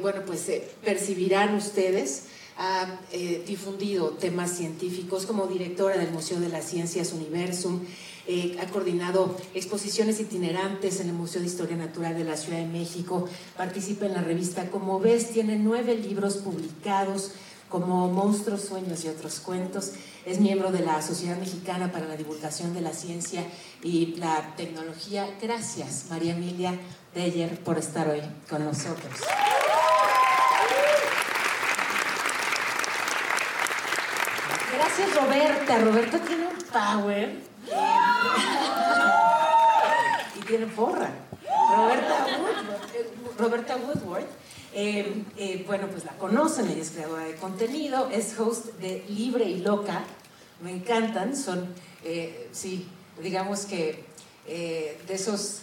bueno, 0.00 0.22
pues 0.24 0.50
percibirán 0.82 1.54
ustedes 1.56 2.24
ha 2.58 3.00
difundido 3.46 4.10
temas 4.10 4.50
científicos 4.52 5.26
como 5.26 5.46
directora 5.46 5.98
del 5.98 6.10
Museo 6.10 6.40
de 6.40 6.48
las 6.48 6.66
Ciencias 6.66 7.12
Universum, 7.12 7.80
eh, 8.28 8.56
ha 8.60 8.66
coordinado 8.66 9.36
exposiciones 9.54 10.18
itinerantes 10.18 11.00
en 11.00 11.08
el 11.08 11.14
Museo 11.14 11.40
de 11.40 11.46
Historia 11.46 11.76
Natural 11.76 12.16
de 12.16 12.24
la 12.24 12.36
Ciudad 12.36 12.58
de 12.58 12.66
México, 12.66 13.28
participa 13.56 14.06
en 14.06 14.14
la 14.14 14.22
revista 14.22 14.68
Como 14.70 14.98
ves, 14.98 15.30
tiene 15.30 15.56
nueve 15.56 15.94
libros 15.94 16.38
publicados 16.38 17.32
como 17.68 18.08
Monstruos, 18.08 18.62
Sueños 18.62 19.04
y 19.04 19.08
otros 19.08 19.40
cuentos. 19.40 19.92
Es 20.24 20.40
miembro 20.40 20.72
de 20.72 20.80
la 20.80 21.02
Sociedad 21.02 21.38
Mexicana 21.38 21.92
para 21.92 22.06
la 22.06 22.16
Divulgación 22.16 22.74
de 22.74 22.80
la 22.80 22.92
Ciencia 22.92 23.44
y 23.82 24.16
la 24.16 24.54
Tecnología. 24.56 25.28
Gracias, 25.40 26.06
María 26.10 26.34
Emilia 26.34 26.74
Deyer, 27.14 27.58
por 27.60 27.78
estar 27.78 28.08
hoy 28.08 28.22
con 28.50 28.64
nosotros. 28.64 29.20
Gracias, 34.72 35.14
Roberta. 35.14 35.78
Roberta 35.78 36.18
tiene 36.18 36.46
un 36.46 36.56
power 36.72 37.56
y 40.36 40.40
tiene 40.46 40.66
porra. 40.66 41.10
Roberta 43.38 43.76
Woodward, 43.76 44.24
eh, 44.72 45.24
eh, 45.36 45.64
bueno, 45.66 45.88
pues 45.88 46.04
la 46.04 46.12
conocen, 46.12 46.68
ella 46.68 46.82
es 46.82 46.90
creadora 46.90 47.24
de 47.24 47.36
contenido, 47.36 48.08
es 48.10 48.38
host 48.38 48.66
de 48.78 49.04
Libre 49.08 49.44
y 49.44 49.58
Loca, 49.58 50.04
me 50.62 50.70
encantan, 50.70 51.36
son, 51.36 51.66
eh, 52.04 52.48
sí, 52.52 52.88
digamos 53.22 53.66
que 53.66 54.04
de 54.46 54.96
esos 55.08 55.62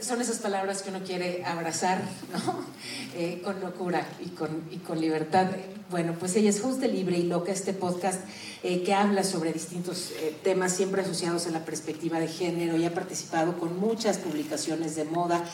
son 0.00 0.20
esas 0.20 0.38
palabras 0.38 0.82
que 0.82 0.90
uno 0.90 1.00
quiere 1.04 1.44
abrazar, 1.44 2.02
¿no? 2.32 2.64
Eh, 3.16 3.42
con 3.44 3.60
locura 3.60 4.04
y 4.20 4.30
con, 4.30 4.64
y 4.72 4.78
con 4.78 5.00
libertad. 5.00 5.46
Bueno, 5.88 6.16
pues 6.18 6.34
ella 6.34 6.50
es 6.50 6.60
host 6.64 6.80
de 6.80 6.88
Libre 6.88 7.16
y 7.16 7.22
Loca, 7.22 7.52
este 7.52 7.72
podcast 7.72 8.20
eh, 8.64 8.82
que 8.82 8.92
habla 8.92 9.22
sobre 9.22 9.52
distintos 9.52 10.10
eh, 10.18 10.36
temas 10.42 10.72
siempre 10.72 11.02
asociados 11.02 11.46
a 11.46 11.50
la 11.50 11.64
perspectiva 11.64 12.18
de 12.18 12.26
género 12.26 12.76
y 12.76 12.84
ha 12.84 12.92
participado 12.92 13.56
con 13.56 13.78
muchas 13.78 14.18
publicaciones 14.18 14.96
de 14.96 15.04
moda. 15.04 15.44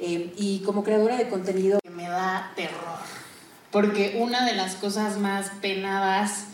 y 0.00 0.60
como 0.66 0.82
creadora 0.82 1.16
de 1.16 1.28
contenido... 1.28 1.78
Me 1.88 2.08
da 2.08 2.52
terror, 2.56 2.98
porque 3.70 4.18
una 4.20 4.44
de 4.44 4.56
las 4.56 4.74
cosas 4.74 5.16
más 5.18 5.50
penadas 5.62 6.46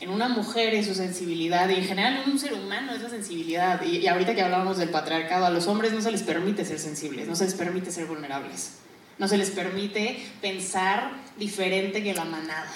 en 0.00 0.10
una 0.10 0.28
mujer 0.28 0.74
es 0.74 0.86
su 0.86 0.94
sensibilidad 0.94 1.68
y 1.68 1.74
en 1.74 1.84
general 1.84 2.22
en 2.22 2.32
un 2.32 2.38
ser 2.38 2.52
humano 2.54 2.92
es 2.92 3.02
la 3.02 3.08
sensibilidad. 3.08 3.82
Y, 3.82 4.06
ahorita 4.06 4.34
que 4.34 4.42
hablábamos 4.42 4.78
del 4.78 4.88
patriarcado, 4.88 5.46
a 5.46 5.50
los 5.50 5.66
hombres 5.66 5.92
no 5.92 6.00
se 6.00 6.10
les 6.10 6.22
permite 6.22 6.64
ser 6.64 6.78
sensibles, 6.78 7.28
no 7.28 7.36
se 7.36 7.44
les 7.44 7.54
permite 7.54 7.90
ser 7.90 8.06
vulnerables, 8.06 8.78
no 9.18 9.28
se 9.28 9.38
les 9.38 9.50
permite 9.50 10.26
pensar 10.40 11.10
diferente 11.38 12.02
que 12.02 12.14
la 12.14 12.24
manada. 12.24 12.70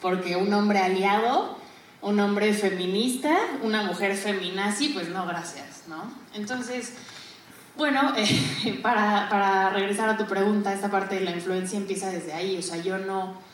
Porque 0.00 0.36
un 0.36 0.52
hombre 0.52 0.80
aliado, 0.80 1.58
un 2.02 2.18
hombre 2.18 2.52
feminista, 2.52 3.36
una 3.62 3.82
mujer 3.84 4.16
feminazi, 4.16 4.88
pues 4.88 5.08
no, 5.08 5.26
gracias, 5.26 5.84
¿no? 5.86 6.12
Entonces, 6.34 6.94
bueno, 7.76 8.12
para, 8.82 9.28
para 9.28 9.70
regresar 9.70 10.08
a 10.08 10.16
tu 10.16 10.26
pregunta, 10.26 10.72
esta 10.72 10.90
parte 10.90 11.14
de 11.14 11.20
la 11.20 11.30
influencia 11.30 11.78
empieza 11.78 12.10
desde 12.10 12.32
ahí, 12.32 12.56
o 12.56 12.62
sea, 12.62 12.78
yo 12.78 12.98
no 12.98 13.49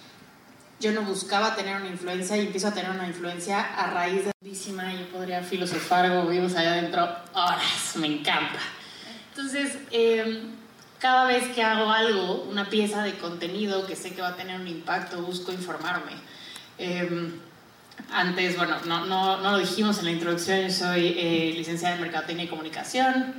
yo 0.79 0.93
no 0.93 1.03
buscaba 1.03 1.55
tener 1.55 1.77
una 1.77 1.89
influencia 1.89 2.37
y 2.37 2.47
empiezo 2.47 2.69
a 2.69 2.75
tener 2.75 2.91
una 2.91 3.07
influencia 3.07 3.61
a 3.61 3.91
raíz 3.91 4.25
de 4.25 4.33
yo 4.43 5.09
podría 5.13 5.43
filosofar 5.43 6.11
o 6.11 6.27
vivimos 6.27 6.55
allá 6.55 6.73
adentro 6.73 7.09
horas, 7.33 7.97
me 7.97 8.07
encanta. 8.07 8.59
Entonces, 9.31 9.79
em, 9.91 10.51
cada 10.99 11.27
vez 11.27 11.49
que 11.55 11.63
hago 11.63 11.91
algo, 11.91 12.47
una 12.51 12.69
pieza 12.69 13.03
de 13.03 13.15
contenido 13.15 13.87
que 13.87 13.97
sé 13.97 14.15
que 14.15 14.23
va 14.23 14.29
a 14.29 14.37
tener 14.37 14.61
un 14.61 14.67
impacto, 14.67 15.21
busco 15.23 15.53
informarme. 15.53 16.13
Em, 16.79 17.41
antes, 18.13 18.57
bueno, 18.57 18.77
no, 18.87 19.07
no, 19.07 19.39
no, 19.39 19.53
lo 19.53 19.59
dijimos 19.59 19.99
en 19.99 20.07
la 20.07 20.11
introducción, 20.13 20.61
yo 20.61 20.71
soy 20.71 21.17
eh, 21.19 21.55
licenciada 21.57 21.97
en 21.97 22.03
Mercadotecnia 22.03 22.45
y 22.45 22.49
Comunicación, 22.49 23.35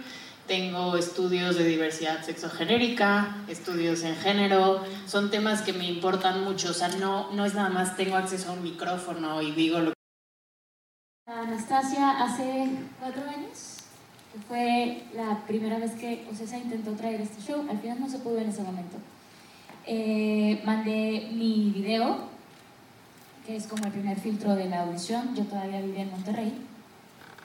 tengo 0.48 0.98
estudios 0.98 1.58
de 1.58 1.66
diversidad 1.66 2.24
sexogenérica, 2.24 3.44
estudios 3.48 4.04
en 4.04 4.16
género, 4.16 4.84
son 5.06 5.30
temas 5.30 5.62
que 5.62 5.74
me 5.74 5.88
importan 5.88 6.44
mucho, 6.44 6.72
o 6.72 6.74
sea, 6.74 6.88
no, 6.88 7.32
no 7.34 7.46
es 7.46 7.54
nada 7.54 7.70
más 7.70 7.96
tengo 7.96 8.16
acceso 8.16 8.50
a 8.50 8.54
un 8.54 8.64
micrófono 8.64 9.42
y 9.42 9.52
digo 9.52 9.80
lo 9.80 9.92
que... 9.92 9.98
Anastasia 11.28 12.24
hace 12.24 12.70
cuatro 13.00 13.24
años, 13.30 13.84
que 14.34 14.40
fue 14.48 15.04
la 15.14 15.46
primera 15.46 15.78
vez 15.78 15.92
que 15.92 16.26
Ocesa 16.32 16.58
intentó 16.58 16.92
traer 16.94 17.22
este 17.22 17.42
show, 17.42 17.68
al 17.70 17.80
final 17.80 18.00
no 18.00 18.10
se 18.10 18.20
pudo 18.20 18.40
en 18.40 18.50
ese 18.50 18.64
momento. 18.64 18.98
Eh, 19.86 20.62
mandé 20.66 21.30
mi 21.34 21.72
video, 21.76 22.18
que 23.46 23.56
es 23.56 23.68
como 23.68 23.86
el 23.86 23.92
primer 23.92 24.20
filtro 24.20 24.56
de 24.56 24.70
la 24.70 24.84
audición, 24.84 25.36
yo 25.36 25.44
todavía 25.44 25.82
vivía 25.82 26.04
en 26.04 26.12
Monterrey, 26.12 26.54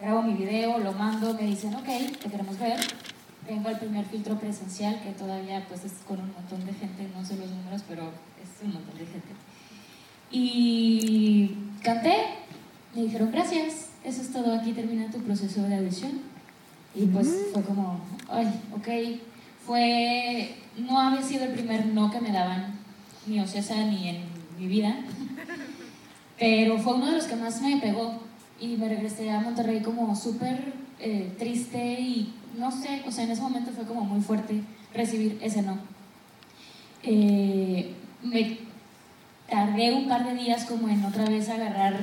grabo 0.02 0.20
mi 0.20 0.34
video, 0.34 0.78
lo 0.78 0.92
mando, 0.92 1.32
me 1.34 1.42
dicen, 1.42 1.72
ok, 1.76 1.86
te 2.20 2.28
queremos 2.28 2.58
ver. 2.58 2.80
Tengo 3.46 3.68
el 3.68 3.78
primer 3.78 4.04
filtro 4.04 4.36
presencial, 4.36 5.00
que 5.00 5.12
todavía 5.12 5.64
pues 5.68 5.84
es 5.84 5.92
con 6.06 6.18
un 6.18 6.32
montón 6.32 6.66
de 6.66 6.72
gente, 6.74 7.08
no 7.16 7.24
sé 7.24 7.36
los 7.36 7.48
números, 7.48 7.82
pero 7.88 8.10
es 8.42 8.64
un 8.64 8.74
montón 8.74 8.98
de 8.98 9.06
gente. 9.06 9.28
Y 10.32 11.56
canté, 11.82 12.16
me 12.96 13.02
dijeron, 13.02 13.30
gracias, 13.30 13.90
eso 14.02 14.22
es 14.22 14.32
todo, 14.32 14.52
aquí 14.52 14.72
termina 14.72 15.08
tu 15.08 15.18
proceso 15.18 15.62
de 15.62 15.76
audición. 15.76 16.20
Y 16.96 17.06
pues 17.06 17.28
mm. 17.28 17.52
fue 17.52 17.62
como, 17.62 18.00
ay, 18.28 18.52
ok, 18.74 19.20
fue, 19.64 20.56
no 20.78 20.98
había 20.98 21.22
sido 21.22 21.44
el 21.44 21.52
primer 21.52 21.86
no 21.86 22.10
que 22.10 22.20
me 22.20 22.32
daban, 22.32 22.74
ni 23.26 23.38
Ocesa 23.38 23.76
ni 23.76 24.08
en 24.08 24.24
mi 24.58 24.66
vida, 24.66 24.96
pero 26.40 26.76
fue 26.78 26.94
uno 26.94 27.06
de 27.06 27.12
los 27.12 27.24
que 27.26 27.36
más 27.36 27.62
me 27.62 27.76
pegó, 27.76 28.20
y 28.62 28.76
me 28.76 28.88
regresé 28.88 29.28
a 29.28 29.40
Monterrey 29.40 29.82
como 29.82 30.14
súper 30.14 30.72
eh, 31.00 31.32
triste 31.36 32.00
y 32.00 32.32
no 32.56 32.70
sé, 32.70 33.02
o 33.04 33.10
sea, 33.10 33.24
en 33.24 33.32
ese 33.32 33.42
momento 33.42 33.72
fue 33.72 33.84
como 33.84 34.02
muy 34.02 34.20
fuerte 34.20 34.62
recibir 34.94 35.36
ese 35.42 35.62
no. 35.62 35.78
Eh, 37.02 37.92
me 38.22 38.58
tardé 39.50 39.92
un 39.92 40.08
par 40.08 40.24
de 40.24 40.34
días 40.40 40.64
como 40.64 40.88
en 40.88 41.04
otra 41.04 41.24
vez 41.24 41.48
agarrar 41.48 41.98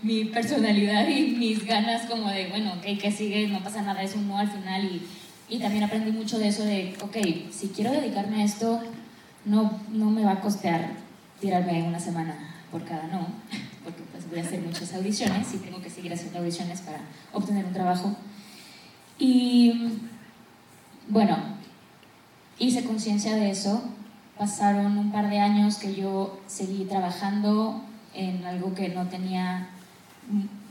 mi 0.00 0.26
personalidad 0.26 1.08
y 1.08 1.34
mis 1.36 1.66
ganas 1.66 2.06
como 2.06 2.30
de, 2.30 2.48
bueno, 2.50 2.74
ok, 2.74 3.00
¿qué 3.00 3.10
sigue? 3.10 3.48
No 3.48 3.58
pasa 3.64 3.82
nada, 3.82 4.00
es 4.04 4.14
un 4.14 4.28
no 4.28 4.38
al 4.38 4.48
final 4.48 4.84
y, 4.84 5.02
y 5.48 5.58
también 5.58 5.82
aprendí 5.82 6.12
mucho 6.12 6.38
de 6.38 6.48
eso 6.48 6.62
de, 6.62 6.96
ok, 7.02 7.16
si 7.50 7.68
quiero 7.74 7.90
dedicarme 7.90 8.42
a 8.42 8.44
esto, 8.44 8.80
no, 9.44 9.80
no 9.90 10.08
me 10.08 10.24
va 10.24 10.34
a 10.34 10.40
costear 10.40 10.92
tirarme 11.40 11.82
una 11.82 11.98
semana 11.98 12.36
por 12.70 12.84
cada 12.84 13.08
no, 13.08 13.26
voy 14.30 14.40
a 14.40 14.42
hacer 14.42 14.60
muchas 14.60 14.92
audiciones 14.94 15.52
y 15.54 15.58
tengo 15.58 15.80
que 15.80 15.90
seguir 15.90 16.12
haciendo 16.12 16.38
audiciones 16.38 16.80
para 16.80 17.00
obtener 17.32 17.64
un 17.64 17.72
trabajo. 17.72 18.16
Y 19.18 19.98
bueno, 21.08 21.36
hice 22.58 22.84
conciencia 22.84 23.34
de 23.36 23.50
eso. 23.50 23.82
Pasaron 24.36 24.96
un 24.98 25.10
par 25.10 25.28
de 25.30 25.40
años 25.40 25.78
que 25.78 25.94
yo 25.94 26.40
seguí 26.46 26.84
trabajando 26.84 27.82
en 28.14 28.44
algo 28.44 28.74
que 28.74 28.88
no 28.88 29.08
tenía, 29.08 29.68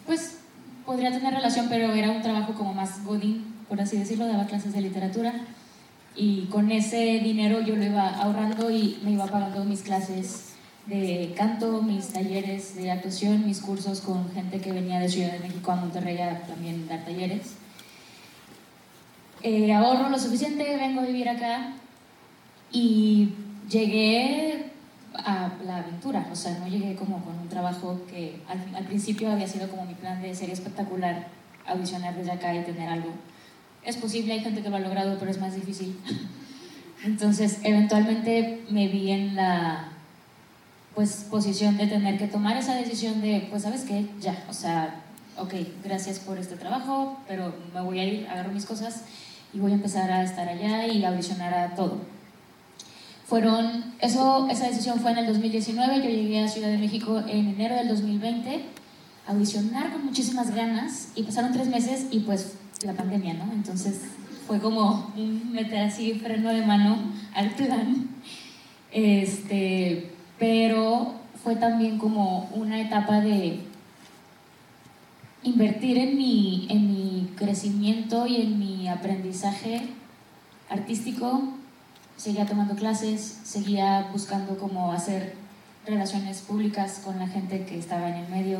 pues 0.05 0.37
podría 0.85 1.11
tener 1.11 1.33
relación, 1.33 1.67
pero 1.69 1.93
era 1.93 2.11
un 2.11 2.21
trabajo 2.21 2.53
como 2.53 2.73
más 2.73 3.03
godín, 3.03 3.55
por 3.67 3.81
así 3.81 3.97
decirlo, 3.97 4.25
daba 4.25 4.45
clases 4.45 4.73
de 4.73 4.81
literatura 4.81 5.33
y 6.15 6.45
con 6.45 6.71
ese 6.71 7.19
dinero 7.19 7.61
yo 7.61 7.75
lo 7.75 7.83
iba 7.83 8.07
ahorrando 8.07 8.71
y 8.71 8.97
me 9.03 9.11
iba 9.11 9.27
pagando 9.27 9.63
mis 9.65 9.81
clases 9.81 10.53
de 10.87 11.33
canto, 11.35 11.81
mis 11.81 12.09
talleres 12.09 12.75
de 12.75 12.91
actuación, 12.91 13.45
mis 13.45 13.61
cursos 13.61 14.01
con 14.01 14.31
gente 14.31 14.59
que 14.59 14.71
venía 14.71 14.99
de 14.99 15.09
Ciudad 15.09 15.33
de 15.33 15.39
México 15.39 15.71
a 15.71 15.75
Monterrey 15.75 16.17
a 16.19 16.41
también 16.41 16.87
dar 16.87 17.03
talleres. 17.03 17.55
Eh, 19.43 19.73
ahorro 19.73 20.09
lo 20.09 20.17
suficiente, 20.17 20.63
vengo 20.77 21.01
a 21.01 21.05
vivir 21.05 21.29
acá 21.29 21.73
y 22.71 23.33
llegué 23.69 24.71
a 25.13 25.51
la 25.65 25.77
aventura, 25.77 26.27
o 26.31 26.35
sea, 26.35 26.57
no 26.59 26.67
llegué 26.67 26.95
como 26.95 27.23
con 27.23 27.37
un 27.37 27.49
trabajo 27.49 28.01
que 28.09 28.41
al, 28.47 28.75
al 28.75 28.85
principio 28.85 29.31
había 29.31 29.47
sido 29.47 29.69
como 29.69 29.85
mi 29.85 29.93
plan 29.93 30.21
de 30.21 30.33
ser 30.33 30.49
espectacular, 30.49 31.27
audicionar 31.65 32.15
desde 32.15 32.31
acá 32.31 32.55
y 32.55 32.63
tener 32.63 32.89
algo 32.89 33.11
es 33.87 33.95
posible, 33.95 34.33
hay 34.33 34.41
gente 34.41 34.61
que 34.61 34.69
lo 34.69 34.75
ha 34.75 34.79
logrado, 34.79 35.17
pero 35.17 35.31
es 35.31 35.39
más 35.39 35.55
difícil. 35.55 35.97
Entonces, 37.05 37.59
eventualmente 37.63 38.65
me 38.69 38.89
vi 38.89 39.11
en 39.11 39.35
la 39.35 39.93
pues, 40.97 41.27
posición 41.29 41.77
de 41.77 41.85
tener 41.85 42.17
que 42.17 42.25
tomar 42.25 42.57
esa 42.57 42.73
decisión 42.73 43.21
de, 43.21 43.45
pues, 43.51 43.61
¿sabes 43.61 43.83
qué? 43.83 44.07
Ya, 44.19 44.43
o 44.49 44.53
sea, 44.53 45.03
ok, 45.37 45.53
gracias 45.83 46.17
por 46.17 46.39
este 46.39 46.55
trabajo, 46.55 47.19
pero 47.27 47.53
me 47.71 47.81
voy 47.81 47.99
a 47.99 48.03
ir, 48.03 48.27
agarro 48.27 48.51
mis 48.51 48.65
cosas 48.65 49.03
y 49.53 49.59
voy 49.59 49.73
a 49.73 49.75
empezar 49.75 50.09
a 50.09 50.23
estar 50.23 50.49
allá 50.49 50.87
y 50.87 51.05
audicionar 51.05 51.53
a 51.53 51.75
todo. 51.75 51.99
Fueron, 53.27 53.93
eso, 53.99 54.47
esa 54.49 54.69
decisión 54.69 54.99
fue 54.99 55.11
en 55.11 55.19
el 55.19 55.27
2019, 55.27 55.97
yo 55.97 56.09
llegué 56.09 56.43
a 56.43 56.47
Ciudad 56.47 56.69
de 56.69 56.79
México 56.79 57.21
en 57.27 57.49
enero 57.49 57.75
del 57.75 57.89
2020, 57.89 58.65
a 59.27 59.31
audicionar 59.33 59.93
con 59.93 60.03
muchísimas 60.03 60.55
ganas 60.55 61.09
y 61.13 61.21
pasaron 61.21 61.53
tres 61.53 61.67
meses 61.67 62.07
y 62.09 62.21
pues 62.21 62.53
la 62.83 62.93
pandemia, 62.93 63.35
¿no? 63.35 63.53
Entonces 63.53 64.01
fue 64.47 64.59
como 64.59 65.13
meter 65.51 65.77
así 65.77 66.15
freno 66.15 66.49
de 66.49 66.65
mano 66.65 66.97
al 67.35 67.51
plan. 67.51 68.09
Este, 68.91 70.16
pero 70.39 71.13
fue 71.43 71.55
también 71.55 71.97
como 71.97 72.49
una 72.53 72.81
etapa 72.81 73.19
de 73.21 73.61
invertir 75.43 75.97
en 75.97 76.17
mi, 76.17 76.67
en 76.69 76.87
mi 76.87 77.31
crecimiento 77.35 78.27
y 78.27 78.41
en 78.41 78.59
mi 78.59 78.87
aprendizaje 78.87 79.87
artístico. 80.69 81.53
Seguía 82.17 82.45
tomando 82.45 82.75
clases, 82.75 83.39
seguía 83.43 84.09
buscando 84.11 84.57
cómo 84.57 84.91
hacer 84.91 85.35
relaciones 85.85 86.41
públicas 86.41 87.01
con 87.03 87.19
la 87.19 87.27
gente 87.27 87.65
que 87.65 87.77
estaba 87.77 88.09
en 88.09 88.15
el 88.15 88.29
medio. 88.29 88.59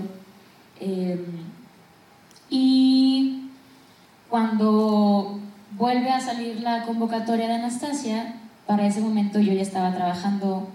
Eh, 0.80 1.26
y 2.50 3.50
cuando 4.30 5.40
vuelve 5.78 6.12
a 6.12 6.22
salir 6.22 6.62
la 6.62 6.84
convocatoria 6.84 7.48
de 7.48 7.56
Anastasia, 7.56 8.36
para 8.66 8.86
ese 8.86 9.02
momento 9.02 9.40
yo 9.40 9.54
ya 9.54 9.62
estaba 9.62 9.94
trabajando 9.94 10.70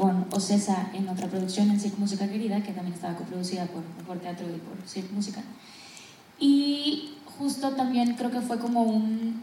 con 0.00 0.26
Ocesa 0.32 0.90
en 0.94 1.06
otra 1.10 1.28
producción 1.28 1.70
en 1.70 1.78
Circo 1.78 1.98
Música 1.98 2.26
Querida, 2.26 2.62
que 2.62 2.72
también 2.72 2.94
estaba 2.94 3.16
coproducida 3.16 3.66
por, 3.66 3.82
por 4.06 4.18
Teatro 4.18 4.46
y 4.48 4.58
por 4.58 4.88
Circo 4.88 5.14
Música. 5.14 5.42
Y 6.38 7.16
justo 7.38 7.72
también 7.72 8.14
creo 8.14 8.30
que 8.30 8.40
fue 8.40 8.58
como 8.58 8.82
un... 8.82 9.42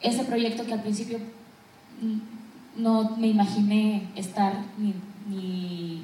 ese 0.00 0.24
proyecto 0.24 0.64
que 0.64 0.72
al 0.72 0.80
principio 0.80 1.18
no 2.74 3.16
me 3.18 3.26
imaginé 3.26 4.08
estar 4.16 4.64
ni, 4.78 4.94
ni 5.28 6.02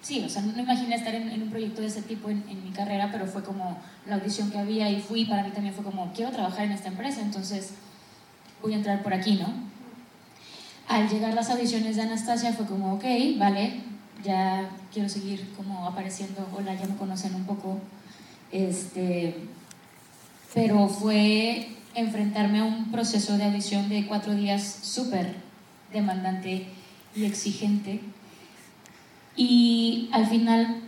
sí, 0.00 0.22
o 0.24 0.28
sea, 0.28 0.42
no 0.42 0.62
imaginé 0.62 0.94
estar 0.94 1.12
en, 1.12 1.42
un 1.42 1.50
proyecto 1.50 1.80
de 1.80 1.88
ese 1.88 2.02
tipo 2.02 2.30
en, 2.30 2.44
mi 2.64 2.70
carrera, 2.70 3.08
pero 3.10 3.26
fue 3.26 3.42
como 3.42 3.76
la 4.06 4.14
audición 4.14 4.52
que 4.52 4.58
había 4.58 4.88
y 4.88 5.00
fui, 5.00 5.24
para 5.24 5.42
mí 5.42 5.50
también 5.50 5.74
fue 5.74 5.82
como, 5.82 6.12
quiero 6.12 6.30
trabajar 6.30 6.66
en 6.66 6.72
esta 6.72 6.88
empresa, 6.88 7.22
entonces 7.22 7.74
voy 8.62 8.74
a 8.74 8.76
entrar 8.76 9.02
por 9.02 9.14
aquí, 9.14 9.34
¿no? 9.34 9.69
Al 10.90 11.08
llegar 11.08 11.34
las 11.34 11.48
audiciones 11.50 11.94
de 11.94 12.02
Anastasia 12.02 12.52
fue 12.52 12.66
como, 12.66 12.94
ok, 12.94 13.04
vale, 13.38 13.80
ya 14.24 14.68
quiero 14.92 15.08
seguir 15.08 15.48
como 15.56 15.86
apareciendo, 15.86 16.48
hola, 16.52 16.74
ya 16.74 16.84
me 16.88 16.96
conocen 16.96 17.32
un 17.36 17.44
poco, 17.44 17.78
este, 18.50 19.36
pero 20.52 20.88
fue 20.88 21.76
enfrentarme 21.94 22.58
a 22.58 22.64
un 22.64 22.90
proceso 22.90 23.38
de 23.38 23.44
audición 23.44 23.88
de 23.88 24.08
cuatro 24.08 24.34
días 24.34 24.80
súper 24.82 25.36
demandante 25.92 26.66
y 27.14 27.24
exigente 27.24 28.00
y 29.36 30.08
al 30.10 30.26
final 30.26 30.80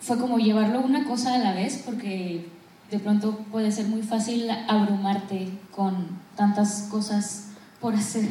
fue 0.00 0.16
como 0.16 0.38
llevarlo 0.38 0.80
una 0.80 1.04
cosa 1.04 1.34
a 1.34 1.38
la 1.38 1.52
vez, 1.52 1.82
porque 1.84 2.48
de 2.90 2.98
pronto 2.98 3.40
puede 3.52 3.72
ser 3.72 3.88
muy 3.88 4.00
fácil 4.00 4.50
abrumarte 4.68 5.50
con 5.70 6.18
tantas 6.34 6.88
cosas 6.90 7.48
por 7.78 7.94
hacer. 7.94 8.30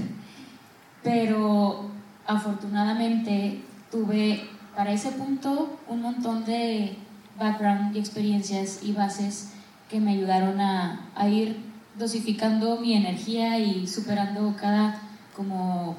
Pero 1.03 1.85
afortunadamente 2.27 3.61
tuve 3.91 4.47
para 4.75 4.91
ese 4.91 5.11
punto 5.11 5.77
un 5.87 6.01
montón 6.01 6.45
de 6.45 6.95
background 7.39 7.95
y 7.95 7.99
experiencias 7.99 8.79
y 8.83 8.93
bases 8.93 9.53
que 9.89 9.99
me 9.99 10.11
ayudaron 10.11 10.61
a, 10.61 11.09
a 11.15 11.27
ir 11.27 11.57
dosificando 11.97 12.79
mi 12.79 12.93
energía 12.93 13.59
y 13.59 13.87
superando 13.87 14.55
cada 14.59 15.01
como 15.35 15.95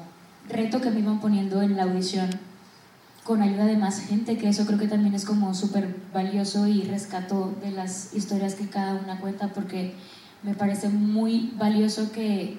reto 0.49 0.81
que 0.81 0.89
me 0.89 0.99
iban 0.99 1.19
poniendo 1.19 1.61
en 1.61 1.75
la 1.75 1.83
audición 1.83 2.29
con 3.23 3.41
ayuda 3.41 3.65
de 3.65 3.77
más 3.77 4.01
gente, 4.01 4.37
que 4.37 4.49
eso 4.49 4.65
creo 4.65 4.77
que 4.77 4.87
también 4.87 5.15
es 5.15 5.23
como 5.23 5.53
súper 5.53 5.95
valioso 6.13 6.67
y 6.67 6.81
rescato 6.81 7.55
de 7.63 7.71
las 7.71 8.13
historias 8.13 8.55
que 8.55 8.67
cada 8.67 8.95
una 8.95 9.19
cuenta, 9.19 9.47
porque 9.49 9.93
me 10.43 10.53
parece 10.53 10.89
muy 10.89 11.53
valioso 11.57 12.11
que, 12.11 12.57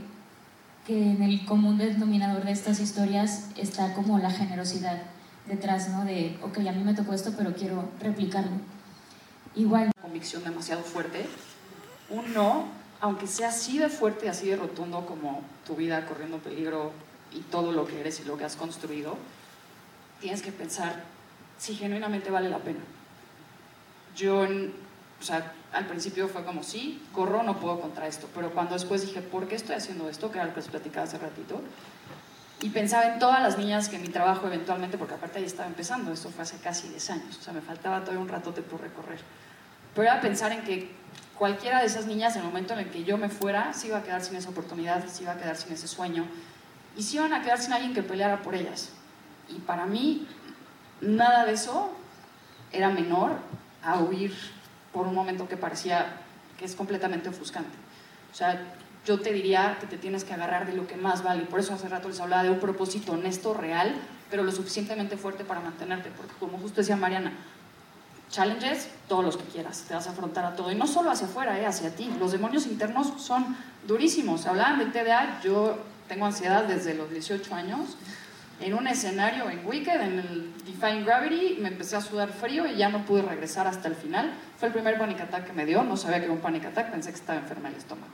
que 0.86 1.10
en 1.10 1.22
el 1.22 1.44
común 1.46 1.78
denominador 1.78 2.44
de 2.44 2.52
estas 2.52 2.80
historias 2.80 3.48
está 3.56 3.94
como 3.94 4.18
la 4.18 4.30
generosidad 4.30 5.02
detrás, 5.46 5.88
¿no? 5.88 6.04
De, 6.04 6.38
ok, 6.42 6.58
a 6.58 6.72
mí 6.72 6.84
me 6.84 6.94
tocó 6.94 7.14
esto, 7.14 7.32
pero 7.36 7.54
quiero 7.54 7.88
replicarlo. 8.00 8.52
Igual. 9.54 9.90
Convicción 10.00 10.44
demasiado 10.44 10.82
fuerte. 10.82 11.26
Un 12.10 12.34
no, 12.34 12.66
aunque 13.00 13.26
sea 13.26 13.48
así 13.48 13.78
de 13.78 13.88
fuerte 13.88 14.28
así 14.28 14.48
de 14.48 14.56
rotundo 14.56 15.06
como 15.06 15.42
tu 15.66 15.74
vida 15.74 16.06
corriendo 16.06 16.38
peligro 16.38 16.92
y 17.32 17.40
todo 17.40 17.72
lo 17.72 17.86
que 17.86 18.00
eres 18.00 18.20
y 18.20 18.24
lo 18.24 18.36
que 18.36 18.44
has 18.44 18.56
construido, 18.56 19.16
tienes 20.20 20.42
que 20.42 20.52
pensar 20.52 21.04
si 21.58 21.74
genuinamente 21.74 22.30
vale 22.30 22.48
la 22.48 22.58
pena. 22.58 22.80
Yo, 24.16 24.46
o 25.24 25.26
sea, 25.26 25.54
al 25.72 25.86
principio 25.86 26.28
fue 26.28 26.44
como, 26.44 26.62
sí, 26.62 27.02
corro, 27.14 27.42
no 27.42 27.58
puedo 27.58 27.80
contra 27.80 28.06
esto, 28.06 28.28
pero 28.34 28.50
cuando 28.50 28.74
después 28.74 29.00
dije, 29.00 29.22
¿por 29.22 29.48
qué 29.48 29.54
estoy 29.54 29.74
haciendo 29.74 30.06
esto? 30.10 30.30
Que 30.30 30.36
era 30.36 30.48
lo 30.48 30.52
que 30.52 30.60
les 30.60 30.68
platicaba 30.68 31.06
hace 31.06 31.16
ratito, 31.16 31.62
y 32.60 32.68
pensaba 32.68 33.06
en 33.14 33.18
todas 33.18 33.42
las 33.42 33.56
niñas 33.56 33.88
que 33.88 33.98
mi 33.98 34.08
trabajo 34.08 34.46
eventualmente, 34.48 34.98
porque 34.98 35.14
aparte 35.14 35.38
ahí 35.38 35.46
estaba 35.46 35.66
empezando, 35.66 36.12
esto 36.12 36.28
fue 36.28 36.42
hace 36.42 36.58
casi 36.58 36.88
10 36.88 37.10
años, 37.10 37.38
o 37.38 37.42
sea, 37.42 37.54
me 37.54 37.62
faltaba 37.62 38.00
todavía 38.00 38.20
un 38.20 38.28
ratote 38.28 38.60
por 38.60 38.82
recorrer, 38.82 39.18
pero 39.94 40.08
era 40.08 40.20
pensar 40.20 40.52
en 40.52 40.62
que 40.62 40.90
cualquiera 41.38 41.80
de 41.80 41.86
esas 41.86 42.04
niñas, 42.04 42.36
en 42.36 42.42
el 42.42 42.48
momento 42.48 42.74
en 42.74 42.80
el 42.80 42.90
que 42.90 43.04
yo 43.04 43.16
me 43.16 43.30
fuera, 43.30 43.72
se 43.72 43.86
iba 43.86 43.96
a 43.96 44.02
quedar 44.02 44.22
sin 44.22 44.36
esa 44.36 44.50
oportunidad, 44.50 45.06
se 45.06 45.22
iba 45.22 45.32
a 45.32 45.38
quedar 45.38 45.56
sin 45.56 45.72
ese 45.72 45.88
sueño, 45.88 46.26
y 46.98 47.02
se 47.02 47.16
iban 47.16 47.32
a 47.32 47.40
quedar 47.40 47.58
sin 47.58 47.72
alguien 47.72 47.94
que 47.94 48.02
peleara 48.02 48.42
por 48.42 48.54
ellas. 48.54 48.90
Y 49.48 49.54
para 49.60 49.86
mí, 49.86 50.28
nada 51.00 51.46
de 51.46 51.52
eso 51.52 51.90
era 52.72 52.90
menor 52.90 53.38
a 53.82 54.00
huir 54.00 54.34
por 54.94 55.06
un 55.06 55.14
momento 55.14 55.48
que 55.48 55.56
parecía 55.56 56.06
que 56.56 56.64
es 56.64 56.74
completamente 56.74 57.28
ofuscante. 57.28 57.76
O 58.32 58.34
sea, 58.34 58.62
yo 59.04 59.20
te 59.20 59.32
diría 59.32 59.76
que 59.80 59.86
te 59.86 59.98
tienes 59.98 60.24
que 60.24 60.32
agarrar 60.32 60.66
de 60.66 60.72
lo 60.72 60.86
que 60.86 60.96
más 60.96 61.22
vale. 61.22 61.42
Por 61.42 61.60
eso 61.60 61.74
hace 61.74 61.88
rato 61.88 62.08
les 62.08 62.20
hablaba 62.20 62.44
de 62.44 62.50
un 62.50 62.60
propósito 62.60 63.12
honesto, 63.12 63.52
real, 63.52 63.94
pero 64.30 64.44
lo 64.44 64.52
suficientemente 64.52 65.16
fuerte 65.16 65.44
para 65.44 65.60
mantenerte. 65.60 66.10
Porque 66.16 66.32
como 66.38 66.56
justo 66.58 66.80
decía 66.80 66.96
Mariana, 66.96 67.32
challenges, 68.30 68.88
todos 69.08 69.24
los 69.24 69.36
que 69.36 69.44
quieras, 69.44 69.84
te 69.86 69.94
vas 69.94 70.06
a 70.06 70.10
afrontar 70.10 70.44
a 70.44 70.56
todo. 70.56 70.70
Y 70.72 70.76
no 70.76 70.86
solo 70.86 71.10
hacia 71.10 71.26
afuera, 71.26 71.58
eh, 71.60 71.66
hacia 71.66 71.94
ti. 71.94 72.10
Los 72.18 72.32
demonios 72.32 72.66
internos 72.66 73.12
son 73.20 73.56
durísimos. 73.86 74.46
Hablaban 74.46 74.78
de 74.78 74.86
TDA, 74.86 75.40
yo 75.42 75.76
tengo 76.08 76.24
ansiedad 76.26 76.64
desde 76.64 76.94
los 76.94 77.10
18 77.10 77.54
años 77.54 77.96
en 78.64 78.72
un 78.72 78.86
escenario 78.86 79.50
en 79.50 79.64
Wicked, 79.66 80.00
en 80.00 80.18
el 80.18 80.52
Define 80.64 81.04
Gravity, 81.04 81.58
me 81.60 81.68
empecé 81.68 81.96
a 81.96 82.00
sudar 82.00 82.30
frío 82.30 82.66
y 82.66 82.76
ya 82.76 82.88
no 82.88 83.04
pude 83.04 83.20
regresar 83.20 83.66
hasta 83.66 83.88
el 83.88 83.94
final. 83.94 84.32
Fue 84.58 84.68
el 84.68 84.74
primer 84.74 84.98
panic 84.98 85.20
attack 85.20 85.46
que 85.46 85.52
me 85.52 85.66
dio, 85.66 85.84
no 85.84 85.98
sabía 85.98 86.18
que 86.18 86.24
era 86.24 86.32
un 86.32 86.40
panic 86.40 86.64
attack, 86.64 86.90
pensé 86.90 87.10
que 87.10 87.16
estaba 87.16 87.38
enferma 87.38 87.68
el 87.68 87.74
estómago. 87.74 88.08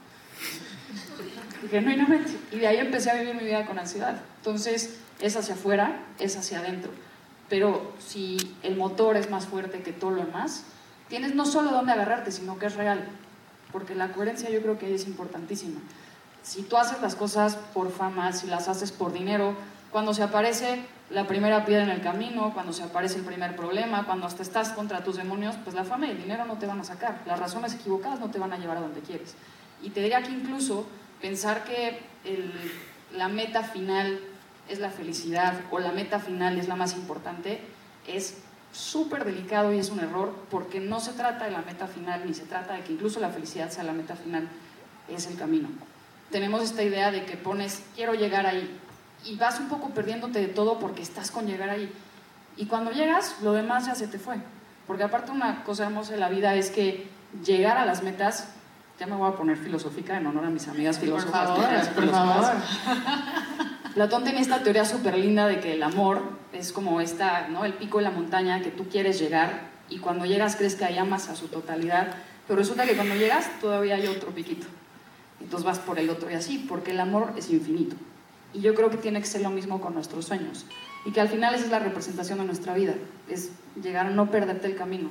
Genuinamente. 1.71 2.33
Y 2.51 2.59
de 2.59 2.67
ahí 2.67 2.79
empecé 2.79 3.11
a 3.11 3.15
vivir 3.15 3.37
mi 3.37 3.45
vida 3.45 3.65
con 3.65 3.79
ansiedad. 3.79 4.21
Entonces, 4.39 4.99
es 5.21 5.37
hacia 5.37 5.55
afuera, 5.55 6.01
es 6.19 6.37
hacia 6.37 6.59
adentro. 6.59 6.91
Pero 7.49 7.93
si 8.01 8.57
el 8.65 8.77
motor 8.77 9.17
es 9.17 9.31
más 9.31 9.47
fuerte 9.47 9.83
que 9.83 9.93
todo 9.93 10.11
lo 10.11 10.25
demás, 10.25 10.65
tienes 11.09 11.37
no 11.37 11.47
solo 11.47 11.71
dónde 11.71 11.93
agarrarte, 11.93 12.33
sino 12.33 12.59
que 12.59 12.67
es 12.67 12.75
real. 12.75 13.07
Porque 13.71 13.95
la 13.95 14.11
coherencia 14.11 14.51
yo 14.51 14.61
creo 14.63 14.81
que 14.81 14.93
es 14.93 15.07
importantísima. 15.07 15.81
Si 16.43 16.63
tú 16.63 16.77
haces 16.77 17.01
las 17.01 17.15
cosas 17.15 17.55
por 17.73 17.93
fama, 17.93 18.33
si 18.33 18.49
las 18.49 18.67
haces 18.67 18.91
por 18.91 19.13
dinero, 19.13 19.55
cuando 19.91 20.15
se 20.15 20.23
aparece 20.23 20.83
la 21.11 21.27
primera 21.27 21.65
piedra 21.65 21.85
en 21.85 21.91
el 21.91 22.01
camino, 22.01 22.53
cuando 22.55 22.73
se 22.73 22.85
aparece 22.85 23.17
el 23.19 23.25
primer 23.25 23.57
problema, 23.57 24.07
cuando 24.07 24.27
hasta 24.27 24.43
estás 24.43 24.71
contra 24.71 25.03
tus 25.03 25.17
demonios, 25.17 25.57
pues 25.65 25.75
la 25.75 25.85
fama 25.85 26.07
y 26.07 26.11
el 26.11 26.19
dinero 26.19 26.45
no 26.45 26.59
te 26.59 26.67
van 26.67 26.81
a 26.81 26.85
sacar. 26.85 27.23
Las 27.27 27.39
razones 27.39 27.75
equivocadas 27.75 28.21
no 28.21 28.31
te 28.31 28.39
van 28.39 28.53
a 28.53 28.59
llevar 28.59 28.77
a 28.77 28.81
donde 28.81 29.01
quieres. 29.01 29.35
Y 29.83 29.91
te 29.91 30.01
diría 30.01 30.23
que 30.23 30.31
incluso 30.31 30.87
pensar 31.21 31.65
que 31.65 32.01
el, 32.25 32.53
la 33.17 33.29
meta 33.29 33.65
final 33.65 34.21
es 34.69 34.79
la 34.79 34.91
felicidad 34.91 35.61
o 35.71 35.81
la 35.81 35.91
meta 35.91 36.21
final 36.21 36.59
es 36.59 36.69
la 36.69 36.77
más 36.77 36.95
importante 36.95 37.61
es 38.07 38.39
súper 38.73 39.25
delicado 39.25 39.73
y 39.73 39.79
es 39.79 39.91
un 39.91 40.01
error 40.01 40.35
porque 40.51 40.81
no 40.81 41.01
se 41.01 41.13
trata 41.13 41.47
de 41.47 41.51
la 41.51 41.63
meta 41.63 41.87
final 41.87 42.23
ni 42.27 42.35
se 42.35 42.45
trata 42.45 42.75
de 42.75 42.83
que 42.83 42.93
incluso 42.93 43.21
la 43.21 43.31
felicidad 43.31 43.71
sea 43.71 43.85
la 43.85 43.93
meta 43.93 44.15
final, 44.15 44.49
es 45.09 45.27
el 45.27 45.37
camino. 45.37 45.69
Tenemos 46.31 46.63
esta 46.63 46.83
idea 46.83 47.11
de 47.11 47.25
que 47.25 47.37
pones, 47.37 47.83
quiero 47.97 48.15
llegar 48.15 48.47
ahí, 48.47 48.79
y 49.25 49.37
vas 49.37 49.61
un 49.61 49.69
poco 49.69 49.91
perdiéndote 49.91 50.41
de 50.41 50.49
todo 50.49 50.79
porque 50.79 51.03
estás 51.03 51.31
con 51.31 51.47
llegar 51.47 51.71
ahí. 51.71 51.93
Y 52.57 52.67
cuando 52.67 52.91
llegas, 52.91 53.37
lo 53.43 53.53
demás 53.53 53.87
ya 53.87 53.95
se 53.95 54.09
te 54.09 54.19
fue. 54.19 54.37
Porque 54.87 55.03
aparte 55.03 55.31
una 55.31 55.63
cosa 55.65 55.87
hermosa 55.87 56.13
de 56.13 56.19
la 56.19 56.29
vida 56.29 56.55
es 56.55 56.71
que 56.71 57.09
llegar 57.45 57.77
a 57.77 57.87
las 57.87 58.03
metas, 58.03 58.49
ya 58.99 59.07
me 59.07 59.15
voy 59.15 59.31
a 59.31 59.37
poner 59.37 59.57
filosófica 59.57 60.17
en 60.17 60.27
honor 60.27 60.47
a 60.47 60.51
mis 60.51 60.67
amigas 60.69 60.99
filósofas. 60.99 61.49
Por 61.49 61.59
favor, 61.59 61.95
por 61.95 62.11
favor. 62.11 62.53
Platón 63.95 64.25
tenía 64.25 64.41
esta 64.41 64.63
teoría 64.63 64.85
súper 64.85 65.19
linda 65.19 65.47
de 65.47 65.61
que 65.61 65.75
el 65.75 65.83
amor 65.83 66.23
es 66.53 66.73
como 66.73 67.01
esta, 67.01 67.49
¿no? 67.49 67.65
el 67.65 67.75
pico 67.75 67.99
de 67.99 68.05
la 68.05 68.11
montaña 68.11 68.61
que 68.63 68.71
tú 68.71 68.89
quieres 68.89 69.19
llegar 69.19 69.71
y 69.89 69.99
cuando 69.99 70.25
llegas 70.27 70.57
crees 70.57 70.77
que 70.77 70.85
hay 70.85 70.99
amas 70.99 71.29
a 71.29 71.35
su 71.35 71.49
totalidad, 71.49 72.15
pero 72.47 72.59
resulta 72.59 72.85
que 72.85 72.95
cuando 72.95 73.17
llegas 73.17 73.51
todavía 73.61 73.97
hay 73.97 74.07
otro 74.07 74.31
piquito. 74.31 74.67
Entonces 75.41 75.65
vas 75.65 75.79
por 75.79 75.99
el 75.99 76.11
otro 76.11 76.31
y 76.31 76.35
así, 76.35 76.65
porque 76.69 76.93
el 76.93 77.01
amor 77.01 77.33
es 77.37 77.51
infinito. 77.51 77.97
Y 78.53 78.61
yo 78.61 78.75
creo 78.75 78.91
que 78.91 78.97
tiene 78.97 79.21
que 79.21 79.27
ser 79.27 79.43
lo 79.43 79.51
mismo 79.51 79.81
con 79.81 79.95
nuestros 79.95 80.27
sueños. 80.27 80.67
Y 81.05 81.13
que 81.13 81.21
al 81.21 81.29
final 81.29 81.55
esa 81.55 81.65
es 81.65 81.71
la 81.71 81.79
representación 81.79 82.39
de 82.39 82.45
nuestra 82.45 82.75
vida, 82.75 82.95
es 83.29 83.51
llegar 83.83 84.07
a 84.07 84.11
no 84.11 84.31
perderte 84.31 84.67
el 84.67 84.77
camino, 84.77 85.09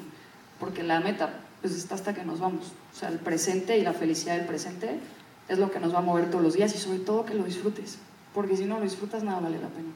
porque 0.60 0.84
la 0.84 1.00
meta 1.00 1.40
pues 1.62 1.74
está 1.74 1.96
hasta 1.96 2.14
que 2.14 2.24
nos 2.24 2.40
vamos. 2.40 2.74
O 2.94 3.00
sea, 3.00 3.10
el 3.10 3.18
presente 3.18 3.78
y 3.78 3.82
la 3.82 3.94
felicidad 3.94 4.36
del 4.36 4.46
presente 4.46 5.00
es 5.48 5.58
lo 5.58 5.72
que 5.72 5.80
nos 5.80 5.94
va 5.94 6.00
a 6.00 6.02
mover 6.02 6.30
todos 6.30 6.44
los 6.44 6.54
días 6.54 6.74
y 6.76 6.78
sobre 6.78 7.00
todo 7.00 7.26
que 7.26 7.34
lo 7.34 7.44
disfrutes, 7.44 7.98
porque 8.34 8.56
si 8.56 8.66
no 8.66 8.78
lo 8.78 8.84
disfrutas 8.84 9.24
nada 9.24 9.40
vale 9.40 9.58
la 9.60 9.68
pena. 9.68 9.90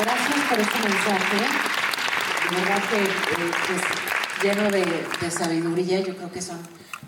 Gracias 0.00 0.40
por 0.48 0.58
este 0.60 0.78
mensaje. 0.78 1.36
De 2.50 2.56
verdad 2.56 2.82
que 2.88 3.02
eh, 3.02 3.50
pues, 3.66 3.82
lleno 4.42 4.70
de, 4.70 5.06
de 5.20 5.30
sabiduría, 5.30 6.00
yo 6.00 6.16
creo 6.16 6.32
que 6.32 6.40
son 6.40 6.58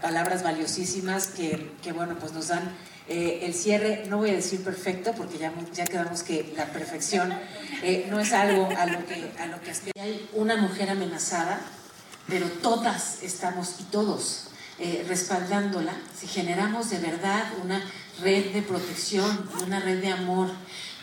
palabras 0.00 0.42
valiosísimas 0.42 1.28
que, 1.28 1.72
que 1.82 1.92
bueno, 1.92 2.16
pues 2.18 2.32
nos 2.32 2.48
dan 2.48 2.74
eh, 3.08 3.40
el 3.42 3.54
cierre, 3.54 4.04
no 4.08 4.18
voy 4.18 4.30
a 4.30 4.34
decir 4.34 4.62
perfecto, 4.62 5.12
porque 5.16 5.36
ya, 5.36 5.52
ya 5.74 5.84
quedamos 5.84 6.22
que 6.22 6.52
la 6.56 6.66
perfección 6.66 7.32
eh, 7.82 8.06
no 8.08 8.20
es 8.20 8.32
algo 8.32 8.68
a 8.76 8.86
lo 8.86 9.04
que, 9.04 9.32
a 9.38 9.46
lo 9.46 9.60
que 9.60 9.70
aspira. 9.72 10.00
Hay 10.00 10.28
una 10.34 10.56
mujer 10.56 10.90
amenazada, 10.90 11.60
pero 12.28 12.46
todas 12.46 13.22
estamos 13.22 13.76
y 13.80 13.82
todos 13.84 14.50
eh, 14.78 15.04
respaldándola, 15.08 15.92
si 16.16 16.26
generamos 16.26 16.90
de 16.90 16.98
verdad 16.98 17.44
una 17.64 17.82
red 18.22 18.52
de 18.52 18.62
protección, 18.62 19.50
una 19.62 19.80
red 19.80 20.00
de 20.00 20.12
amor 20.12 20.48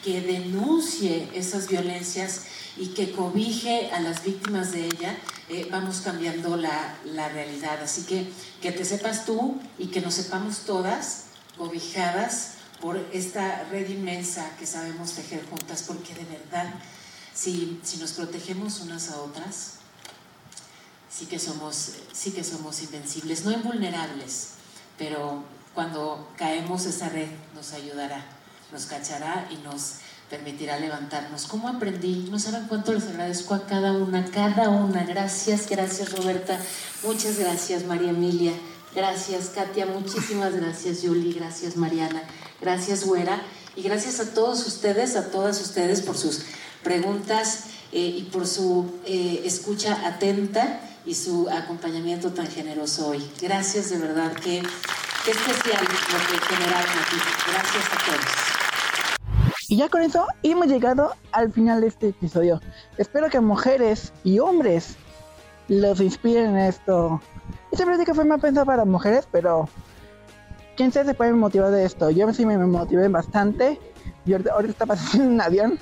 que 0.08 0.22
denuncie 0.22 1.30
esas 1.34 1.68
violencias 1.68 2.44
y 2.78 2.94
que 2.94 3.12
cobije 3.12 3.92
a 3.92 4.00
las 4.00 4.24
víctimas 4.24 4.72
de 4.72 4.86
ella, 4.86 5.18
eh, 5.50 5.68
vamos 5.70 6.00
cambiando 6.00 6.56
la, 6.56 6.96
la, 7.04 7.28
realidad. 7.28 7.84
Así 7.84 8.04
que 8.04 8.32
que 8.62 8.72
te 8.72 8.86
sepas 8.86 9.26
tú 9.26 9.60
y 9.78 9.88
que 9.88 10.00
nos 10.00 10.14
sepamos 10.14 10.60
todas 10.60 11.24
cobijadas 11.58 12.52
por 12.80 12.96
esta 13.12 13.66
red 13.66 13.90
inmensa 13.90 14.50
que 14.58 14.66
sabemos 14.66 15.12
tejer 15.12 15.46
juntas, 15.50 15.84
porque 15.86 16.14
de 16.14 16.24
verdad, 16.24 16.74
si, 17.34 17.78
si 17.84 17.98
nos 17.98 18.14
protegemos 18.14 18.80
unas 18.80 19.10
a 19.10 19.20
otras, 19.20 19.74
sí 21.10 21.26
que, 21.26 21.38
somos, 21.38 21.96
sí 22.14 22.32
que 22.32 22.46
somos 22.46 22.82
invencibles, 22.82 23.44
no 23.44 23.52
invulnerables, 23.52 24.52
pero 24.98 25.44
cuando 25.74 26.32
caemos 26.38 26.86
esa 26.86 27.10
red 27.10 27.28
nos 27.54 27.74
ayudará, 27.74 28.37
nos 28.72 28.86
cachará 28.86 29.48
y 29.52 29.58
nos 29.58 29.96
permitirá 30.30 30.78
levantarnos. 30.80 31.46
¿Cómo 31.46 31.68
aprendí? 31.68 32.28
No 32.30 32.40
saben 32.40 32.68
cuánto 32.68 32.94
les 32.94 33.06
agradezco 33.08 33.54
a 33.54 33.66
cada 33.66 33.94
una, 33.94 34.26
cada 34.26 34.70
una. 34.70 35.04
Gracias, 35.04 35.70
gracias 35.70 36.12
Roberta. 36.12 36.60
Muchas 37.04 37.40
gracias 37.40 37.86
María 37.86 38.10
Emilia. 38.10 38.54
Gracias 38.94 39.52
Katia. 39.56 39.86
Muchísimas 39.86 40.54
gracias 40.56 41.02
Yuli. 41.02 41.34
Gracias 41.34 41.78
Mariana. 41.78 42.24
Gracias 42.62 43.06
Güera. 43.06 43.42
Y 43.76 43.84
gracias 43.84 44.20
a 44.20 44.34
todos 44.34 44.66
ustedes, 44.66 45.16
a 45.16 45.30
todas 45.32 45.62
ustedes 45.62 46.02
por 46.02 46.18
sus 46.18 46.42
preguntas 46.84 47.66
eh, 47.92 48.00
y 48.00 48.24
por 48.24 48.48
su 48.48 48.92
eh, 49.06 49.44
escucha 49.46 50.08
atenta 50.08 50.82
y 51.06 51.16
su 51.16 51.48
acompañamiento 51.50 52.32
tan 52.32 52.48
generoso 52.48 53.10
hoy. 53.10 53.24
Gracias 53.40 53.92
de 53.92 54.00
verdad. 54.00 54.34
Qué, 54.34 54.62
qué 55.24 55.32
especial 55.32 55.86
lo 55.86 56.18
que 56.28 56.56
generaron 56.56 56.98
aquí. 57.00 57.18
Gracias 57.50 57.86
a 57.86 58.06
todos. 58.06 58.57
Y 59.70 59.76
ya 59.76 59.90
con 59.90 60.02
eso 60.02 60.26
hemos 60.44 60.68
llegado 60.68 61.14
al 61.34 61.52
final 61.52 61.82
de 61.82 61.88
este 61.88 62.10
episodio. 62.10 62.62
Espero 62.98 63.30
que 63.30 63.42
mujeres 63.42 64.14
y 64.24 64.40
hombres 64.40 64.96
los 65.68 66.00
inspiren 66.00 66.52
en 66.52 66.58
esto. 66.58 67.20
Esta 67.72 67.86
práctica 67.86 68.14
fue 68.14 68.24
más 68.24 68.40
pensada 68.40 68.66
para 68.66 68.86
mujeres, 68.86 69.28
pero 69.30 69.68
quién 70.78 70.94
sabe 70.94 71.08
se 71.08 71.14
puede 71.16 71.34
motivar 71.34 71.72
de 71.72 71.84
esto. 71.84 72.10
Yo 72.10 72.32
sí 72.34 72.46
me 72.46 72.58
motivé 72.58 73.10
bastante. 73.10 73.78
Y 74.26 74.34
ahorita, 74.34 74.58
está 74.70 74.86
pasando 74.86 75.28
un 75.28 75.42
avión. 75.42 75.78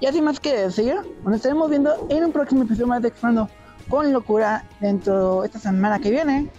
Y 0.00 0.06
así 0.06 0.20
más 0.20 0.38
que 0.38 0.54
decir, 0.54 0.96
nos 1.24 1.36
estaremos 1.36 1.70
viendo 1.70 2.06
en 2.10 2.24
un 2.24 2.32
próximo 2.32 2.64
episodio 2.64 2.88
más 2.88 3.00
de 3.00 3.08
Explorando 3.08 3.48
con 3.88 4.12
Locura 4.12 4.66
dentro 4.80 5.40
de 5.40 5.46
esta 5.46 5.58
semana 5.58 5.98
que 5.98 6.10
viene. 6.10 6.50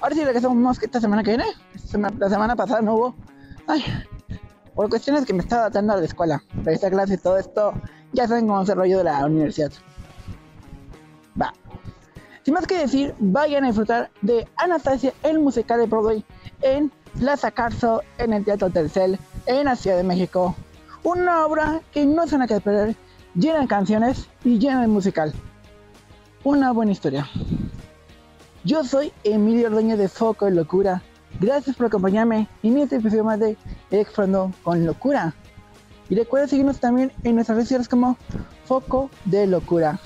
Ahora 0.00 0.14
sí 0.14 0.22
regresamos 0.24 0.78
que 0.78 0.86
esta 0.86 1.00
semana 1.00 1.24
que 1.24 1.30
viene. 1.30 1.46
La 2.18 2.28
semana 2.28 2.54
pasada 2.54 2.80
no 2.82 2.94
hubo. 2.94 3.14
Ay, 3.66 3.82
por 4.80 4.88
cuestiones 4.88 5.26
que 5.26 5.34
me 5.34 5.40
estaba 5.40 5.64
adaptando 5.64 5.92
a 5.92 5.98
la 5.98 6.06
escuela. 6.06 6.42
Pero 6.64 6.70
esta 6.70 6.88
clase 6.88 7.12
y 7.12 7.18
todo 7.18 7.36
esto, 7.36 7.74
ya 8.14 8.26
saben 8.26 8.46
cómo 8.46 8.62
es 8.62 8.68
el 8.70 8.76
rollo 8.76 8.96
de 8.96 9.04
la 9.04 9.26
universidad. 9.26 9.70
Va. 11.38 11.52
Sin 12.46 12.54
más 12.54 12.66
que 12.66 12.78
decir, 12.78 13.14
vayan 13.18 13.64
a 13.64 13.66
disfrutar 13.66 14.10
de 14.22 14.48
Anastasia, 14.56 15.12
el 15.22 15.38
musical 15.38 15.80
de 15.80 15.86
Broadway, 15.86 16.24
en 16.62 16.90
Plaza 17.18 17.50
Carso, 17.50 18.00
en 18.16 18.32
el 18.32 18.42
Teatro 18.42 18.70
Tercel, 18.70 19.18
en 19.44 19.66
la 19.66 19.76
Ciudad 19.76 19.98
de 19.98 20.02
México. 20.02 20.56
Una 21.02 21.44
obra 21.44 21.82
que 21.92 22.06
no 22.06 22.26
se 22.26 22.38
van 22.38 22.48
quedar 22.48 22.62
perder, 22.62 22.96
llena 23.34 23.60
de 23.60 23.66
canciones 23.66 24.28
y 24.44 24.58
llena 24.58 24.80
de 24.80 24.88
musical. 24.88 25.34
Una 26.42 26.72
buena 26.72 26.92
historia. 26.92 27.28
Yo 28.64 28.82
soy 28.84 29.12
Emilio 29.24 29.66
Ordóñez 29.66 29.98
de 29.98 30.08
Foco 30.08 30.46
de 30.46 30.52
Locura. 30.52 31.02
Gracias 31.40 31.74
por 31.74 31.86
acompañarme 31.86 32.48
en 32.62 32.76
este 32.76 32.96
episodio 32.96 33.24
más 33.24 33.40
de 33.40 33.56
Explorando 33.90 34.52
con 34.62 34.84
Locura. 34.84 35.32
Y 36.10 36.14
recuerda 36.14 36.46
seguirnos 36.46 36.80
también 36.80 37.12
en 37.24 37.34
nuestras 37.34 37.56
redes 37.56 37.68
sociales 37.68 37.88
como 37.88 38.18
Foco 38.66 39.08
de 39.24 39.46
Locura. 39.46 39.98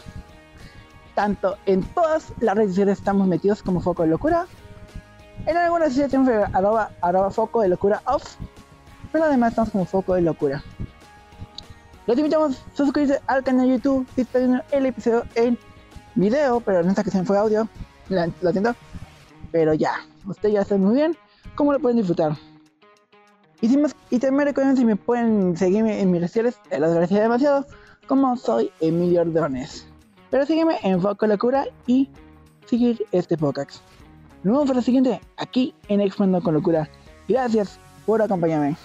Tanto 1.16 1.56
en 1.66 1.82
todas 1.82 2.32
las 2.38 2.54
redes 2.54 2.70
sociales 2.70 2.98
estamos 2.98 3.26
metidos 3.26 3.64
como 3.64 3.80
Foco 3.80 4.04
de 4.04 4.10
Locura. 4.10 4.46
En 5.46 5.56
algunas 5.56 5.88
sociedades 5.88 6.12
tenemos 6.12 6.54
arroba, 6.54 6.92
arroba 7.00 7.32
Foco 7.32 7.62
de 7.62 7.68
Locura 7.68 8.00
off. 8.06 8.36
Pero 9.10 9.24
además 9.24 9.50
estamos 9.50 9.70
como 9.70 9.86
Foco 9.86 10.14
de 10.14 10.22
Locura. 10.22 10.62
Los 12.06 12.16
invitamos 12.16 12.60
a 12.60 12.76
suscribirse 12.76 13.20
al 13.26 13.42
canal 13.42 13.66
de 13.66 13.72
YouTube 13.72 14.06
y 14.16 14.20
estar 14.20 14.64
el 14.70 14.86
episodio 14.86 15.24
en 15.34 15.58
video, 16.14 16.60
pero 16.60 16.78
en 16.78 16.90
esta 16.90 17.00
ocasión 17.00 17.26
fue 17.26 17.36
audio. 17.36 17.68
Lo 18.08 18.52
siento. 18.52 18.76
Pero 19.50 19.74
ya, 19.74 19.94
ustedes 20.26 20.54
ya 20.54 20.64
saben 20.64 20.84
muy 20.84 20.94
bien 20.94 21.16
cómo 21.54 21.72
lo 21.72 21.80
pueden 21.80 21.98
disfrutar. 21.98 22.36
Y, 23.60 23.68
sin 23.68 23.82
más, 23.82 23.94
y 24.10 24.18
también 24.18 24.48
recuerden 24.48 24.76
si 24.76 24.84
me 24.84 24.96
pueden 24.96 25.56
seguirme 25.56 26.00
en 26.00 26.10
mis 26.10 26.20
redes 26.20 26.30
sociales, 26.30 26.58
te 26.68 26.78
lo 26.78 26.86
agradecería 26.86 27.22
demasiado, 27.22 27.66
como 28.06 28.36
soy 28.36 28.70
Emilio 28.80 29.22
Ordones. 29.22 29.86
Pero 30.30 30.44
sígueme 30.46 30.76
en 30.82 31.00
Foco 31.00 31.26
Locura 31.26 31.64
y 31.86 32.10
seguir 32.66 33.04
este 33.12 33.38
podcast. 33.38 33.82
Nos 34.42 34.52
vemos 34.52 34.66
para 34.66 34.80
la 34.80 34.82
siguiente, 34.82 35.20
aquí 35.36 35.74
en 35.88 36.00
Explorando 36.00 36.42
con 36.42 36.54
Locura. 36.54 36.88
Gracias 37.28 37.78
por 38.04 38.20
acompañarme. 38.20 38.76